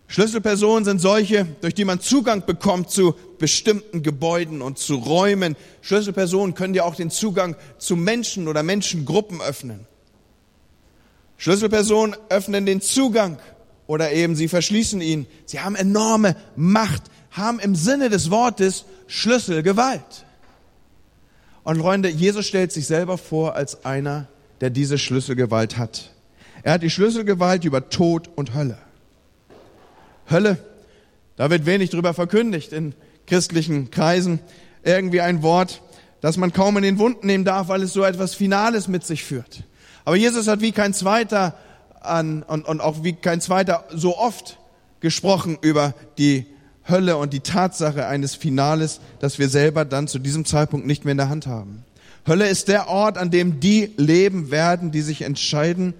Schlüsselpersonen 0.08 0.84
sind 0.84 1.00
solche, 1.00 1.46
durch 1.60 1.74
die 1.74 1.84
man 1.84 2.00
Zugang 2.00 2.44
bekommt 2.46 2.90
zu 2.90 3.14
bestimmten 3.38 4.02
Gebäuden 4.02 4.62
und 4.62 4.78
zu 4.78 4.96
Räumen. 4.96 5.54
Schlüsselpersonen 5.82 6.54
können 6.54 6.72
dir 6.72 6.86
auch 6.86 6.94
den 6.94 7.10
Zugang 7.10 7.56
zu 7.76 7.94
Menschen 7.94 8.48
oder 8.48 8.62
Menschengruppen 8.62 9.42
öffnen. 9.42 9.86
Schlüsselpersonen 11.38 12.14
öffnen 12.28 12.66
den 12.66 12.82
Zugang 12.82 13.38
oder 13.86 14.12
eben 14.12 14.36
sie 14.36 14.48
verschließen 14.48 15.00
ihn. 15.00 15.26
Sie 15.46 15.60
haben 15.60 15.74
enorme 15.76 16.36
Macht, 16.56 17.04
haben 17.30 17.58
im 17.58 17.74
Sinne 17.74 18.10
des 18.10 18.30
Wortes 18.30 18.84
Schlüsselgewalt. 19.06 20.26
Und 21.64 21.80
Freunde, 21.80 22.10
Jesus 22.10 22.46
stellt 22.46 22.72
sich 22.72 22.86
selber 22.86 23.16
vor 23.18 23.54
als 23.54 23.84
einer, 23.84 24.28
der 24.60 24.70
diese 24.70 24.98
Schlüsselgewalt 24.98 25.78
hat. 25.78 26.12
Er 26.62 26.74
hat 26.74 26.82
die 26.82 26.90
Schlüsselgewalt 26.90 27.64
über 27.64 27.88
Tod 27.88 28.28
und 28.34 28.54
Hölle. 28.54 28.78
Hölle, 30.30 30.58
Da 31.36 31.50
wird 31.50 31.66
wenig 31.66 31.90
drüber 31.90 32.14
verkündigt 32.14 32.72
in 32.72 32.94
christlichen 33.26 33.90
Kreisen. 33.92 34.40
Irgendwie 34.82 35.20
ein 35.20 35.42
Wort, 35.42 35.82
das 36.20 36.36
man 36.36 36.52
kaum 36.52 36.76
in 36.76 36.82
den 36.82 36.96
Mund 36.96 37.22
nehmen 37.22 37.44
darf, 37.44 37.68
weil 37.68 37.82
es 37.82 37.92
so 37.92 38.02
etwas 38.02 38.34
Finales 38.34 38.88
mit 38.88 39.04
sich 39.04 39.22
führt. 39.22 39.62
Aber 40.08 40.16
Jesus 40.16 40.48
hat 40.48 40.62
wie 40.62 40.72
kein 40.72 40.94
zweiter 40.94 41.52
an, 42.00 42.42
und, 42.42 42.66
und 42.66 42.80
auch 42.80 43.04
wie 43.04 43.12
kein 43.12 43.42
zweiter 43.42 43.84
so 43.90 44.16
oft 44.16 44.58
gesprochen 45.00 45.58
über 45.60 45.92
die 46.16 46.46
Hölle 46.88 47.18
und 47.18 47.34
die 47.34 47.40
Tatsache 47.40 48.06
eines 48.06 48.34
Finales, 48.34 49.00
das 49.20 49.38
wir 49.38 49.50
selber 49.50 49.84
dann 49.84 50.08
zu 50.08 50.18
diesem 50.18 50.46
Zeitpunkt 50.46 50.86
nicht 50.86 51.04
mehr 51.04 51.12
in 51.12 51.18
der 51.18 51.28
Hand 51.28 51.46
haben. 51.46 51.84
Hölle 52.26 52.48
ist 52.48 52.68
der 52.68 52.88
Ort, 52.88 53.18
an 53.18 53.30
dem 53.30 53.60
die 53.60 53.92
leben 53.98 54.50
werden, 54.50 54.92
die 54.92 55.02
sich 55.02 55.20
entscheiden, 55.20 55.92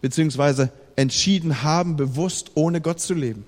beziehungsweise 0.00 0.70
entschieden 0.94 1.64
haben, 1.64 1.96
bewusst 1.96 2.52
ohne 2.54 2.80
Gott 2.80 3.00
zu 3.00 3.14
leben. 3.14 3.44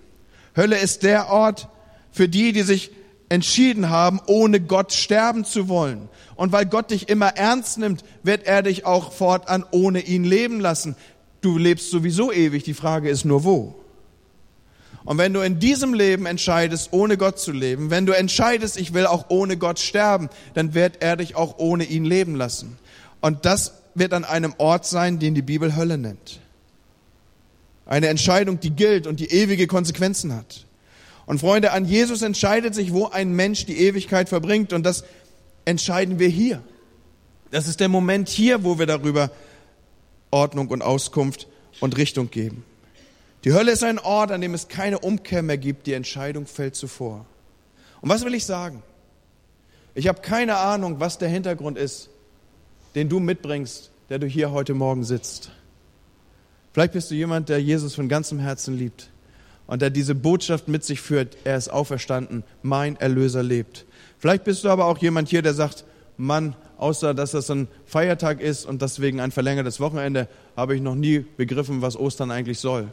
Hölle 0.57 0.79
ist 0.79 1.05
der 1.05 1.29
Ort 1.31 1.69
für 2.11 2.29
die, 2.29 2.51
die 2.51 2.63
sich 2.63 2.91
entschieden 3.35 3.91
haben, 3.91 4.21
ohne 4.27 4.61
Gott 4.61 4.93
sterben 4.93 5.45
zu 5.45 5.69
wollen. 5.69 6.09
Und 6.37 6.53
weil 6.53 6.67
Gott 6.67 6.91
dich 6.91 7.09
immer 7.09 7.37
ernst 7.37 7.79
nimmt, 7.79 8.05
wird 8.23 8.45
er 8.47 8.63
dich 8.63 8.87
auch 8.87 9.13
fortan 9.13 9.65
ohne 9.71 10.01
ihn 10.01 10.25
leben 10.25 10.61
lassen. 10.61 10.97
Du 11.41 11.59
lebst 11.59 11.91
sowieso 11.91 12.33
ewig, 12.33 12.63
die 12.65 12.75
Frage 12.75 13.11
ist 13.11 13.25
nur 13.25 13.45
wo. 13.45 13.75
Und 15.05 15.19
wenn 15.19 15.35
du 15.35 15.41
in 15.41 15.59
diesem 15.59 15.93
Leben 15.93 16.25
entscheidest, 16.25 16.89
ohne 16.93 17.19
Gott 17.19 17.39
zu 17.39 17.53
leben, 17.53 17.91
wenn 17.91 18.07
du 18.07 18.13
entscheidest, 18.13 18.79
ich 18.79 18.95
will 18.95 19.07
auch 19.07 19.27
ohne 19.29 19.59
Gott 19.59 19.79
sterben, 19.79 20.31
dann 20.55 20.73
wird 20.73 21.03
er 21.03 21.17
dich 21.17 21.37
auch 21.37 21.59
ohne 21.59 21.85
ihn 21.85 22.07
leben 22.07 22.37
lassen. 22.37 22.79
Und 23.21 23.45
das 23.45 23.75
wird 23.95 24.15
an 24.15 24.25
einem 24.25 24.55
Ort 24.57 24.87
sein, 24.87 25.19
den 25.19 25.35
die 25.35 25.43
Bibel 25.43 25.77
Hölle 25.77 25.99
nennt. 25.99 26.41
Eine 27.87 28.09
Entscheidung, 28.09 28.61
die 28.61 28.71
gilt 28.71 29.07
und 29.07 29.21
die 29.21 29.31
ewige 29.31 29.67
Konsequenzen 29.67 30.35
hat. 30.35 30.64
Und 31.27 31.41
Freunde, 31.41 31.73
an 31.73 31.85
Jesus 31.85 32.23
entscheidet 32.23 32.75
sich, 32.75 32.93
wo 32.93 33.07
ein 33.07 33.33
Mensch 33.33 33.65
die 33.67 33.79
Ewigkeit 33.79 34.29
verbringt. 34.29 34.73
Und 34.73 34.85
das 34.85 35.05
entscheiden 35.65 36.19
wir 36.19 36.29
hier. 36.29 36.63
Das 37.51 37.67
ist 37.67 37.81
der 37.81 37.89
Moment 37.89 38.29
hier, 38.29 38.65
wo 38.65 38.79
wir 38.79 38.87
darüber 38.87 39.31
Ordnung 40.31 40.69
und 40.69 40.83
Auskunft 40.83 41.47
und 41.81 41.97
Richtung 41.97 42.31
geben. 42.31 42.65
Die 43.45 43.53
Hölle 43.53 43.73
ist 43.73 43.85
ein 43.85 43.99
Ort, 43.99 44.33
an 44.33 44.41
dem 44.41 44.55
es 44.55 44.69
keine 44.69 44.99
Umkehr 44.99 45.43
mehr 45.43 45.59
gibt. 45.59 45.87
Die 45.87 45.93
Entscheidung 45.93 46.47
fällt 46.47 46.77
zuvor. 46.77 47.25
Und 48.01 48.11
was 48.11 48.25
will 48.25 48.35
ich 48.35 48.45
sagen? 48.45 48.83
Ich 49.95 50.09
habe 50.09 50.21
keine 50.21 50.57
Ahnung, 50.57 51.01
was 51.01 51.19
der 51.19 51.29
Hintergrund 51.29 51.79
ist, 51.79 52.11
den 52.95 53.09
du 53.09 53.21
mitbringst, 53.21 53.91
der 54.09 54.19
du 54.19 54.27
hier 54.27 54.51
heute 54.51 54.75
Morgen 54.75 55.05
sitzt. 55.05 55.53
Vielleicht 56.73 56.93
bist 56.93 57.11
du 57.11 57.15
jemand, 57.15 57.49
der 57.49 57.63
Jesus 57.63 57.95
von 57.95 58.09
ganzem 58.09 58.41
Herzen 58.41 58.77
liebt 58.77 59.11
und 59.67 59.83
der 59.83 59.91
diese 59.91 60.15
Botschaft 60.15 60.69
mit 60.69 60.85
sich 60.85 61.01
führt, 61.01 61.37
er 61.45 61.57
ist 61.57 61.69
auferstanden, 61.69 62.45
mein 62.63 62.97
Erlöser 62.97 63.43
lebt. 63.43 63.87
Vielleicht 64.19 64.45
bist 64.45 64.65
du 64.65 64.69
aber 64.69 64.87
auch 64.87 64.99
jemand 64.99 65.29
hier, 65.29 65.43
der 65.43 65.55
sagt, 65.55 65.85
Mann, 66.17 66.55
außer 66.79 67.15
dass 67.15 67.33
das 67.33 67.51
ein 67.51 67.69
Feiertag 67.87 68.41
ist 68.41 68.67
und 68.67 68.83
deswegen 68.83 69.21
ein 69.21 69.33
verlängertes 69.33 69.81
Wochenende, 69.81 70.29
habe 70.57 70.75
ich 70.77 70.83
noch 70.83 70.95
nie 70.95 71.21
begriffen, 71.37 71.83
was 71.83 71.97
Ostern 71.97 72.31
eigentlich 72.31 72.59
soll. 72.59 72.89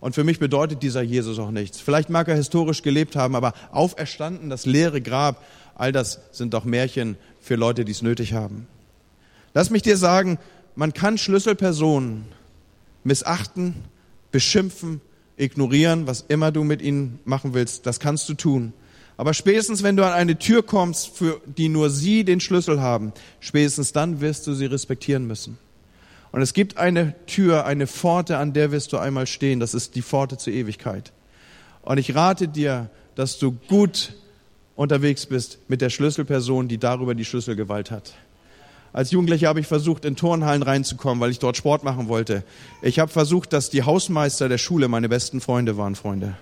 Und 0.00 0.14
für 0.14 0.24
mich 0.24 0.38
bedeutet 0.38 0.82
dieser 0.82 1.02
Jesus 1.02 1.38
auch 1.38 1.50
nichts. 1.50 1.80
Vielleicht 1.80 2.10
mag 2.10 2.28
er 2.28 2.36
historisch 2.36 2.82
gelebt 2.82 3.16
haben, 3.16 3.34
aber 3.34 3.54
auferstanden, 3.72 4.50
das 4.50 4.66
leere 4.66 5.00
Grab, 5.00 5.42
all 5.74 5.92
das 5.92 6.20
sind 6.32 6.54
doch 6.54 6.64
Märchen 6.64 7.16
für 7.40 7.56
Leute, 7.56 7.84
die 7.84 7.92
es 7.92 8.02
nötig 8.02 8.32
haben. 8.32 8.66
Lass 9.54 9.70
mich 9.70 9.82
dir 9.82 9.96
sagen, 9.96 10.38
man 10.74 10.92
kann 10.92 11.16
Schlüsselpersonen 11.16 12.26
missachten, 13.04 13.74
beschimpfen, 14.32 15.00
ignorieren, 15.36 16.06
was 16.06 16.24
immer 16.28 16.50
du 16.50 16.64
mit 16.64 16.82
ihnen 16.82 17.18
machen 17.24 17.54
willst, 17.54 17.86
das 17.86 18.00
kannst 18.00 18.28
du 18.28 18.34
tun. 18.34 18.72
Aber 19.16 19.32
spätestens, 19.32 19.82
wenn 19.82 19.96
du 19.96 20.04
an 20.04 20.12
eine 20.12 20.38
Tür 20.38 20.62
kommst, 20.62 21.16
für 21.16 21.40
die 21.46 21.68
nur 21.68 21.90
sie 21.90 22.24
den 22.24 22.40
Schlüssel 22.40 22.80
haben, 22.80 23.12
spätestens 23.40 23.92
dann 23.92 24.20
wirst 24.20 24.46
du 24.46 24.54
sie 24.54 24.66
respektieren 24.66 25.26
müssen. 25.26 25.58
Und 26.32 26.42
es 26.42 26.52
gibt 26.52 26.76
eine 26.76 27.14
Tür, 27.26 27.64
eine 27.64 27.86
Pforte, 27.86 28.36
an 28.36 28.52
der 28.52 28.72
wirst 28.72 28.92
du 28.92 28.98
einmal 28.98 29.26
stehen. 29.26 29.58
Das 29.58 29.72
ist 29.72 29.94
die 29.94 30.02
Pforte 30.02 30.36
zur 30.36 30.52
Ewigkeit. 30.52 31.12
Und 31.80 31.96
ich 31.98 32.14
rate 32.14 32.48
dir, 32.48 32.90
dass 33.14 33.38
du 33.38 33.52
gut 33.52 34.14
unterwegs 34.74 35.24
bist 35.24 35.58
mit 35.68 35.80
der 35.80 35.88
Schlüsselperson, 35.88 36.68
die 36.68 36.76
darüber 36.76 37.14
die 37.14 37.24
Schlüsselgewalt 37.24 37.90
hat. 37.90 38.14
Als 38.92 39.10
Jugendlicher 39.10 39.48
habe 39.48 39.60
ich 39.60 39.66
versucht, 39.66 40.04
in 40.04 40.16
Turnhallen 40.16 40.62
reinzukommen, 40.62 41.20
weil 41.20 41.30
ich 41.30 41.38
dort 41.38 41.56
Sport 41.56 41.84
machen 41.84 42.08
wollte. 42.08 42.44
Ich 42.82 42.98
habe 42.98 43.10
versucht, 43.10 43.52
dass 43.52 43.70
die 43.70 43.82
Hausmeister 43.82 44.48
der 44.48 44.58
Schule 44.58 44.88
meine 44.88 45.08
besten 45.08 45.40
Freunde 45.40 45.76
waren, 45.76 45.94
Freunde. 45.94 46.36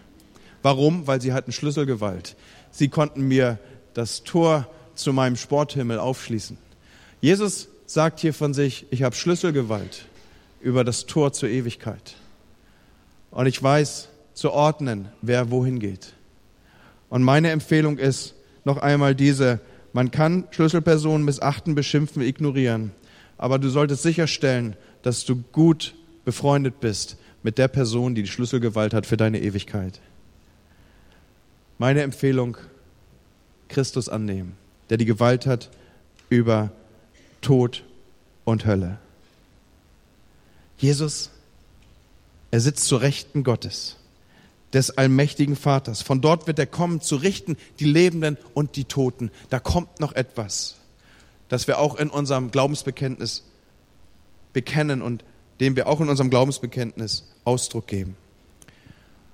Warum? 0.62 1.06
Weil 1.06 1.20
sie 1.20 1.32
hatten 1.32 1.52
Schlüsselgewalt. 1.52 2.36
Sie 2.70 2.88
konnten 2.88 3.22
mir 3.22 3.58
das 3.92 4.22
Tor 4.22 4.66
zu 4.94 5.12
meinem 5.12 5.36
Sporthimmel 5.36 5.98
aufschließen. 5.98 6.56
Jesus 7.20 7.68
sagt 7.86 8.20
hier 8.20 8.34
von 8.34 8.54
sich, 8.54 8.86
ich 8.90 9.02
habe 9.02 9.14
Schlüsselgewalt 9.14 10.06
über 10.60 10.84
das 10.84 11.06
Tor 11.06 11.32
zur 11.32 11.48
Ewigkeit. 11.48 12.14
Und 13.30 13.46
ich 13.46 13.62
weiß 13.62 14.08
zu 14.32 14.52
ordnen, 14.52 15.08
wer 15.22 15.50
wohin 15.50 15.78
geht. 15.78 16.14
Und 17.10 17.22
meine 17.22 17.50
Empfehlung 17.50 17.98
ist 17.98 18.34
noch 18.64 18.78
einmal 18.78 19.14
diese, 19.14 19.60
man 19.94 20.10
kann 20.10 20.48
Schlüsselpersonen 20.50 21.24
missachten, 21.24 21.76
beschimpfen, 21.76 22.20
ignorieren. 22.20 22.90
Aber 23.38 23.60
du 23.60 23.70
solltest 23.70 24.02
sicherstellen, 24.02 24.76
dass 25.02 25.24
du 25.24 25.36
gut 25.52 25.94
befreundet 26.24 26.80
bist 26.80 27.16
mit 27.44 27.58
der 27.58 27.68
Person, 27.68 28.16
die 28.16 28.22
die 28.22 28.28
Schlüsselgewalt 28.28 28.92
hat 28.92 29.06
für 29.06 29.16
deine 29.16 29.40
Ewigkeit. 29.40 30.00
Meine 31.78 32.02
Empfehlung, 32.02 32.56
Christus 33.68 34.08
annehmen, 34.08 34.56
der 34.90 34.96
die 34.96 35.04
Gewalt 35.04 35.46
hat 35.46 35.70
über 36.28 36.72
Tod 37.40 37.84
und 38.44 38.66
Hölle. 38.66 38.98
Jesus, 40.76 41.30
er 42.50 42.60
sitzt 42.60 42.88
zur 42.88 43.00
Rechten 43.00 43.44
Gottes 43.44 43.96
des 44.74 44.98
allmächtigen 44.98 45.56
Vaters. 45.56 46.02
Von 46.02 46.20
dort 46.20 46.46
wird 46.46 46.58
er 46.58 46.66
kommen, 46.66 47.00
zu 47.00 47.16
richten 47.16 47.56
die 47.78 47.84
Lebenden 47.84 48.36
und 48.52 48.76
die 48.76 48.84
Toten. 48.84 49.30
Da 49.48 49.60
kommt 49.60 50.00
noch 50.00 50.12
etwas, 50.12 50.76
das 51.48 51.66
wir 51.66 51.78
auch 51.78 51.96
in 51.96 52.10
unserem 52.10 52.50
Glaubensbekenntnis 52.50 53.44
bekennen 54.52 55.00
und 55.00 55.24
dem 55.60 55.76
wir 55.76 55.86
auch 55.86 56.00
in 56.00 56.08
unserem 56.08 56.30
Glaubensbekenntnis 56.30 57.24
Ausdruck 57.44 57.86
geben. 57.86 58.16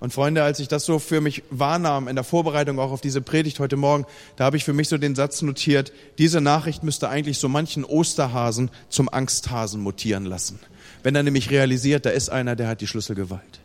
Und 0.01 0.15
Freunde, 0.15 0.43
als 0.43 0.61
ich 0.61 0.69
das 0.69 0.87
so 0.87 0.99
für 0.99 1.21
mich 1.21 1.43
wahrnahm 1.51 2.09
in 2.09 2.15
der 2.15 2.25
Vorbereitung 2.25 2.79
auch 2.79 2.91
auf 2.91 3.03
diese 3.03 3.21
Predigt 3.21 3.61
heute 3.61 3.77
Morgen, 3.77 4.07
da 4.37 4.45
habe 4.45 4.57
ich 4.57 4.65
für 4.65 4.73
mich 4.73 4.89
so 4.89 4.97
den 4.97 5.15
Satz 5.15 5.43
notiert, 5.43 5.93
diese 6.17 6.41
Nachricht 6.41 6.83
müsste 6.83 7.11
eigentlich 7.11 7.39
so 7.39 7.51
manchen 7.51 7.85
Osterhasen 7.85 8.71
zum 8.89 9.11
Angsthasen 9.11 9.83
mutieren 9.83 10.25
lassen. 10.25 10.59
Wenn 11.03 11.15
er 11.15 11.23
nämlich 11.23 11.51
realisiert, 11.51 12.07
da 12.07 12.11
ist 12.11 12.31
einer, 12.31 12.57
der 12.57 12.69
hat 12.69 12.81
die 12.81 12.87
Schlüsselgewalt. 12.87 13.61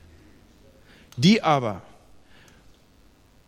Die 1.17 1.41
aber, 1.41 1.81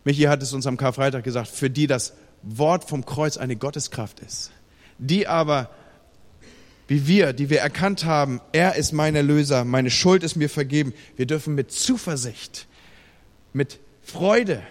Michi 0.04 0.22
hat 0.22 0.42
es 0.42 0.52
uns 0.52 0.66
am 0.66 0.76
Karfreitag 0.76 1.24
gesagt, 1.24 1.48
für 1.48 1.68
die 1.68 1.86
das 1.86 2.14
Wort 2.42 2.88
vom 2.88 3.04
Kreuz 3.04 3.36
eine 3.36 3.56
Gotteskraft 3.56 4.20
ist. 4.20 4.50
Die 4.98 5.26
aber, 5.26 5.70
wie 6.86 7.06
wir, 7.06 7.32
die 7.32 7.50
wir 7.50 7.60
erkannt 7.60 8.04
haben, 8.04 8.40
er 8.52 8.76
ist 8.76 8.92
mein 8.92 9.14
Erlöser, 9.14 9.64
meine 9.64 9.90
Schuld 9.90 10.22
ist 10.22 10.36
mir 10.36 10.48
vergeben, 10.48 10.94
wir 11.16 11.26
dürfen 11.26 11.54
mit 11.54 11.70
Zuversicht, 11.70 12.66
mit 13.52 13.78
Freude, 14.02 14.62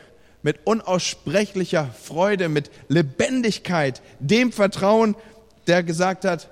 mit 0.42 0.66
unaussprechlicher 0.66 1.90
Freude, 2.04 2.50
mit 2.50 2.72
Lebendigkeit 2.88 4.02
dem 4.20 4.52
vertrauen, 4.52 5.16
der 5.68 5.84
gesagt 5.84 6.26
hat, 6.26 6.50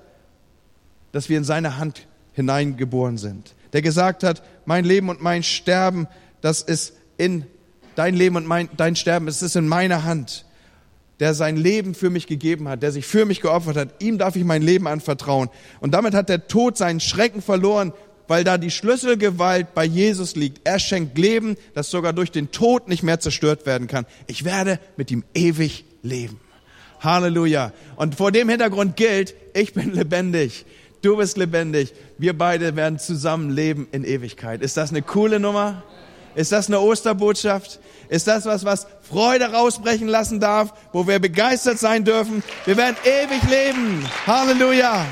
dass 1.11 1.29
wir 1.29 1.37
in 1.37 1.43
seine 1.43 1.77
Hand 1.77 2.05
hineingeboren 2.33 3.17
sind. 3.17 3.55
Der 3.73 3.81
gesagt 3.81 4.23
hat, 4.23 4.43
mein 4.65 4.85
Leben 4.85 5.09
und 5.09 5.21
mein 5.21 5.43
Sterben 5.43 6.07
das 6.45 6.61
ist 6.61 6.93
in 7.17 7.47
dein 7.95 8.13
Leben 8.13 8.35
und 8.35 8.45
mein, 8.45 8.69
dein 8.77 8.95
Sterben, 8.95 9.27
es 9.27 9.41
ist 9.41 9.55
in 9.55 9.67
meiner 9.67 10.03
Hand. 10.03 10.45
Der 11.19 11.33
sein 11.33 11.57
Leben 11.57 11.95
für 11.95 12.11
mich 12.11 12.27
gegeben 12.27 12.67
hat, 12.67 12.83
der 12.83 12.91
sich 12.91 13.07
für 13.07 13.25
mich 13.25 13.41
geopfert 13.41 13.77
hat, 13.77 14.03
ihm 14.03 14.19
darf 14.19 14.35
ich 14.35 14.43
mein 14.43 14.61
Leben 14.61 14.85
anvertrauen. 14.85 15.49
Und 15.79 15.95
damit 15.95 16.13
hat 16.13 16.29
der 16.29 16.47
Tod 16.47 16.77
seinen 16.77 16.99
Schrecken 16.99 17.41
verloren, 17.41 17.93
weil 18.27 18.43
da 18.43 18.59
die 18.59 18.69
Schlüsselgewalt 18.69 19.73
bei 19.73 19.85
Jesus 19.85 20.35
liegt. 20.35 20.67
Er 20.67 20.77
schenkt 20.77 21.17
Leben, 21.17 21.57
das 21.73 21.89
sogar 21.89 22.13
durch 22.13 22.29
den 22.29 22.51
Tod 22.51 22.89
nicht 22.89 23.01
mehr 23.01 23.19
zerstört 23.19 23.65
werden 23.65 23.87
kann. 23.87 24.05
Ich 24.27 24.45
werde 24.45 24.79
mit 24.97 25.09
ihm 25.09 25.23
ewig 25.33 25.83
leben. 26.03 26.39
Halleluja. 26.99 27.73
Und 27.95 28.13
vor 28.13 28.31
dem 28.31 28.49
Hintergrund 28.49 28.97
gilt, 28.97 29.33
ich 29.55 29.73
bin 29.73 29.93
lebendig. 29.93 30.67
Du 31.01 31.17
bist 31.17 31.37
lebendig. 31.37 31.93
Wir 32.19 32.37
beide 32.37 32.75
werden 32.75 32.99
zusammen 32.99 33.49
leben 33.49 33.87
in 33.91 34.03
Ewigkeit. 34.03 34.61
Ist 34.61 34.77
das 34.77 34.91
eine 34.91 35.01
coole 35.01 35.39
Nummer? 35.39 35.81
Ist 36.35 36.51
das 36.51 36.67
eine 36.67 36.81
Osterbotschaft? 36.81 37.79
Ist 38.09 38.27
das 38.27 38.45
was, 38.45 38.65
was 38.65 38.87
Freude 39.01 39.45
rausbrechen 39.45 40.07
lassen 40.07 40.39
darf, 40.39 40.73
wo 40.91 41.07
wir 41.07 41.19
begeistert 41.19 41.79
sein 41.79 42.03
dürfen? 42.03 42.43
Wir 42.65 42.77
werden 42.77 42.97
ewig 43.03 43.41
leben. 43.49 44.05
Halleluja. 44.27 45.05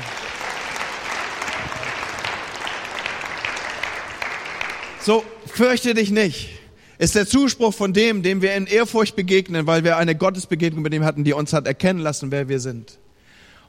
So, 5.00 5.24
fürchte 5.46 5.94
dich 5.94 6.10
nicht. 6.10 6.50
ist 6.98 7.14
der 7.14 7.26
Zuspruch 7.26 7.74
von 7.74 7.92
dem, 7.92 8.22
dem 8.22 8.40
wir 8.40 8.54
in 8.54 8.66
Ehrfurcht 8.66 9.16
begegnen, 9.16 9.66
weil 9.66 9.84
wir 9.84 9.96
eine 9.96 10.14
Gottesbegegnung 10.14 10.82
mit 10.82 10.94
ihm 10.94 11.04
hatten, 11.04 11.24
die 11.24 11.32
uns 11.32 11.52
hat 11.52 11.66
erkennen 11.66 12.00
lassen, 12.00 12.30
wer 12.30 12.48
wir 12.48 12.60
sind. 12.60 12.98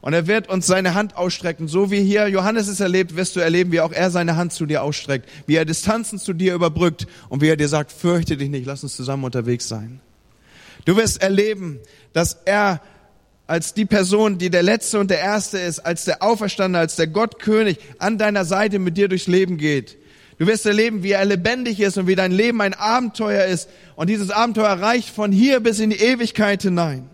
Und 0.01 0.13
er 0.13 0.27
wird 0.27 0.49
uns 0.49 0.67
seine 0.67 0.93
Hand 0.93 1.17
ausstrecken. 1.17 1.67
So 1.67 1.89
wie 1.89 2.01
hier 2.01 2.27
Johannes 2.27 2.67
es 2.67 2.79
erlebt, 2.79 3.15
wirst 3.15 3.36
du 3.36 3.39
erleben, 3.39 3.71
wie 3.71 3.81
auch 3.81 3.91
er 3.91 4.12
seine 4.12 4.36
Hand 4.36 4.53
zu 4.53 4.65
dir 4.65 4.84
ausstreckt, 4.84 5.27
wie 5.47 5.55
er 5.55 5.65
Distanzen 5.65 6.19
zu 6.19 6.34
dir 6.34 6.53
überbrückt 6.53 7.08
und 7.29 7.41
wie 7.41 7.47
er 7.47 7.58
dir 7.58 7.67
sagt, 7.67 7.91
fürchte 7.91 8.38
dich 8.38 8.49
nicht, 8.49 8.65
lass 8.65 8.84
uns 8.84 8.95
zusammen 8.95 9.23
unterwegs 9.23 9.67
sein. 9.67 9.99
Du 10.86 10.95
wirst 10.95 11.21
erleben, 11.21 11.79
dass 12.13 12.38
er 12.45 12.81
als 13.47 13.73
die 13.73 13.86
Person, 13.86 14.38
die 14.38 14.49
der 14.49 14.63
Letzte 14.63 14.99
und 14.99 15.12
der 15.12 15.19
Erste 15.19 15.60
ist, 15.60 15.79
als 15.79 16.05
der 16.05 16.23
Auferstandene, 16.23 16.79
als 16.79 16.95
der 16.95 17.08
Gottkönig 17.08 17.77
an 17.99 18.17
deiner 18.17 18.45
Seite 18.45 18.79
mit 18.79 18.97
dir 18.97 19.08
durchs 19.08 19.27
Leben 19.27 19.58
geht. 19.58 19.97
Du 20.38 20.47
wirst 20.47 20.65
erleben, 20.65 21.03
wie 21.03 21.12
er 21.12 21.25
lebendig 21.25 21.79
ist 21.79 21.97
und 21.97 22.08
wie 22.08 22.15
dein 22.15 22.31
Leben 22.31 22.60
ein 22.62 22.73
Abenteuer 22.73 23.45
ist. 23.45 23.69
Und 23.95 24.10
dieses 24.10 24.31
Abenteuer 24.31 24.73
reicht 24.73 25.10
von 25.10 25.31
hier 25.31 25.60
bis 25.62 25.79
in 25.79 25.91
die 25.91 25.99
Ewigkeit 25.99 26.62
hinein. 26.62 27.10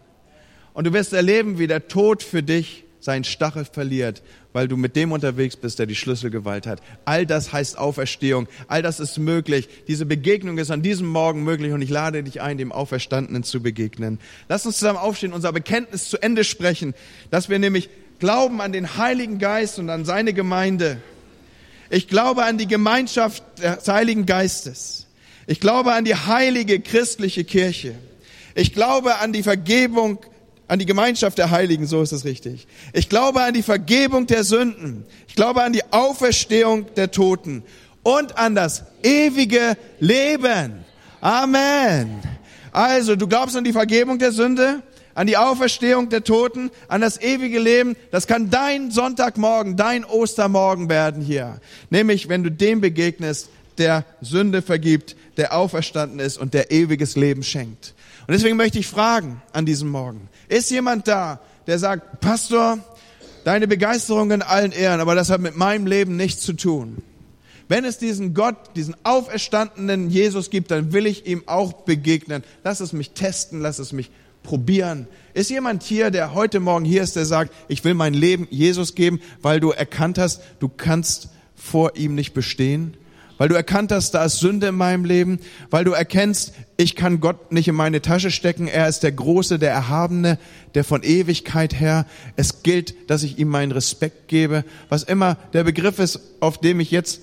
Und 0.73 0.85
du 0.85 0.93
wirst 0.93 1.13
erleben, 1.13 1.59
wie 1.59 1.67
der 1.67 1.87
Tod 1.87 2.23
für 2.23 2.43
dich 2.43 2.83
seinen 3.01 3.23
Stachel 3.23 3.65
verliert, 3.65 4.21
weil 4.53 4.67
du 4.67 4.77
mit 4.77 4.95
dem 4.95 5.11
unterwegs 5.11 5.55
bist, 5.55 5.79
der 5.79 5.85
die 5.85 5.95
Schlüsselgewalt 5.95 6.67
hat. 6.67 6.81
All 7.03 7.25
das 7.25 7.51
heißt 7.51 7.77
Auferstehung. 7.77 8.47
All 8.67 8.81
das 8.81 8.99
ist 8.99 9.17
möglich. 9.17 9.67
Diese 9.87 10.05
Begegnung 10.05 10.57
ist 10.57 10.71
an 10.71 10.81
diesem 10.81 11.07
Morgen 11.07 11.43
möglich 11.43 11.73
und 11.73 11.81
ich 11.81 11.89
lade 11.89 12.23
dich 12.23 12.41
ein, 12.41 12.57
dem 12.57 12.71
Auferstandenen 12.71 13.43
zu 13.43 13.61
begegnen. 13.61 14.19
Lass 14.49 14.65
uns 14.65 14.77
zusammen 14.77 14.99
aufstehen, 14.99 15.33
unser 15.33 15.51
Bekenntnis 15.51 16.09
zu 16.09 16.21
Ende 16.21 16.43
sprechen, 16.43 16.93
dass 17.31 17.49
wir 17.49 17.59
nämlich 17.59 17.89
glauben 18.19 18.61
an 18.61 18.71
den 18.71 18.97
Heiligen 18.97 19.39
Geist 19.39 19.79
und 19.79 19.89
an 19.89 20.05
seine 20.05 20.33
Gemeinde. 20.33 20.97
Ich 21.89 22.07
glaube 22.07 22.45
an 22.45 22.57
die 22.57 22.67
Gemeinschaft 22.67 23.43
des 23.57 23.87
Heiligen 23.87 24.25
Geistes. 24.25 25.07
Ich 25.47 25.59
glaube 25.59 25.93
an 25.93 26.05
die 26.05 26.15
heilige 26.15 26.79
christliche 26.79 27.43
Kirche. 27.43 27.95
Ich 28.53 28.73
glaube 28.73 29.17
an 29.17 29.33
die 29.33 29.43
Vergebung 29.43 30.19
an 30.71 30.79
die 30.79 30.85
Gemeinschaft 30.85 31.37
der 31.37 31.51
Heiligen, 31.51 31.85
so 31.85 32.01
ist 32.01 32.13
es 32.13 32.23
richtig. 32.23 32.65
Ich 32.93 33.09
glaube 33.09 33.41
an 33.41 33.53
die 33.53 33.61
Vergebung 33.61 34.25
der 34.25 34.45
Sünden. 34.45 35.05
Ich 35.27 35.35
glaube 35.35 35.63
an 35.63 35.73
die 35.73 35.83
Auferstehung 35.91 36.85
der 36.95 37.11
Toten 37.11 37.63
und 38.03 38.37
an 38.37 38.55
das 38.55 38.85
ewige 39.03 39.75
Leben. 39.99 40.85
Amen. 41.19 42.21
Also, 42.71 43.17
du 43.17 43.27
glaubst 43.27 43.57
an 43.57 43.65
die 43.65 43.73
Vergebung 43.73 44.17
der 44.17 44.31
Sünde, 44.31 44.81
an 45.13 45.27
die 45.27 45.35
Auferstehung 45.35 46.07
der 46.07 46.23
Toten, 46.23 46.71
an 46.87 47.01
das 47.01 47.19
ewige 47.19 47.59
Leben. 47.59 47.97
Das 48.11 48.25
kann 48.25 48.49
dein 48.49 48.91
Sonntagmorgen, 48.91 49.75
dein 49.75 50.05
Ostermorgen 50.05 50.87
werden 50.87 51.21
hier. 51.21 51.59
Nämlich, 51.89 52.29
wenn 52.29 52.45
du 52.45 52.49
dem 52.49 52.79
begegnest, 52.79 53.49
der 53.77 54.05
Sünde 54.21 54.61
vergibt, 54.61 55.17
der 55.35 55.53
auferstanden 55.53 56.19
ist 56.19 56.37
und 56.37 56.53
der 56.53 56.71
ewiges 56.71 57.17
Leben 57.17 57.43
schenkt. 57.43 57.93
Und 58.27 58.35
deswegen 58.35 58.55
möchte 58.55 58.79
ich 58.79 58.87
fragen 58.87 59.41
an 59.51 59.65
diesem 59.65 59.89
Morgen, 59.89 60.29
ist 60.51 60.69
jemand 60.69 61.07
da, 61.07 61.39
der 61.65 61.79
sagt, 61.79 62.19
Pastor, 62.19 62.77
deine 63.45 63.67
Begeisterung 63.67 64.31
in 64.31 64.41
allen 64.41 64.73
Ehren, 64.73 64.99
aber 64.99 65.15
das 65.15 65.29
hat 65.29 65.39
mit 65.39 65.55
meinem 65.55 65.87
Leben 65.87 66.17
nichts 66.17 66.41
zu 66.41 66.53
tun. 66.53 67.01
Wenn 67.69 67.85
es 67.85 67.97
diesen 67.97 68.33
Gott, 68.33 68.57
diesen 68.75 68.95
auferstandenen 69.03 70.09
Jesus 70.09 70.49
gibt, 70.49 70.71
dann 70.71 70.91
will 70.91 71.05
ich 71.05 71.25
ihm 71.25 71.43
auch 71.45 71.71
begegnen. 71.71 72.43
Lass 72.65 72.81
es 72.81 72.91
mich 72.91 73.11
testen, 73.11 73.61
lass 73.61 73.79
es 73.79 73.93
mich 73.93 74.11
probieren. 74.43 75.07
Ist 75.33 75.49
jemand 75.49 75.83
hier, 75.83 76.11
der 76.11 76.33
heute 76.33 76.59
Morgen 76.59 76.83
hier 76.83 77.03
ist, 77.03 77.15
der 77.15 77.25
sagt, 77.25 77.53
ich 77.69 77.85
will 77.85 77.93
mein 77.93 78.13
Leben 78.13 78.45
Jesus 78.51 78.93
geben, 78.93 79.21
weil 79.41 79.61
du 79.61 79.71
erkannt 79.71 80.17
hast, 80.17 80.41
du 80.59 80.67
kannst 80.67 81.29
vor 81.55 81.95
ihm 81.95 82.13
nicht 82.13 82.33
bestehen? 82.33 82.97
Weil 83.41 83.49
du 83.49 83.55
erkannt 83.55 83.91
hast, 83.91 84.11
da 84.11 84.23
ist 84.23 84.37
Sünde 84.37 84.67
in 84.67 84.75
meinem 84.75 85.03
Leben, 85.03 85.39
weil 85.71 85.83
du 85.83 85.93
erkennst, 85.93 86.53
ich 86.77 86.95
kann 86.95 87.21
Gott 87.21 87.51
nicht 87.51 87.67
in 87.67 87.73
meine 87.73 87.99
Tasche 87.99 88.29
stecken, 88.29 88.67
er 88.67 88.87
ist 88.87 89.01
der 89.01 89.13
Große, 89.13 89.57
der 89.57 89.71
Erhabene, 89.71 90.37
der 90.75 90.83
von 90.83 91.01
Ewigkeit 91.01 91.73
her. 91.73 92.05
Es 92.35 92.61
gilt, 92.61 93.09
dass 93.09 93.23
ich 93.23 93.39
ihm 93.39 93.47
meinen 93.47 93.71
Respekt 93.71 94.27
gebe, 94.27 94.63
was 94.89 95.01
immer 95.01 95.39
der 95.53 95.63
Begriff 95.63 95.97
ist, 95.97 96.19
auf 96.39 96.59
dem 96.59 96.79
ich 96.79 96.91
jetzt 96.91 97.21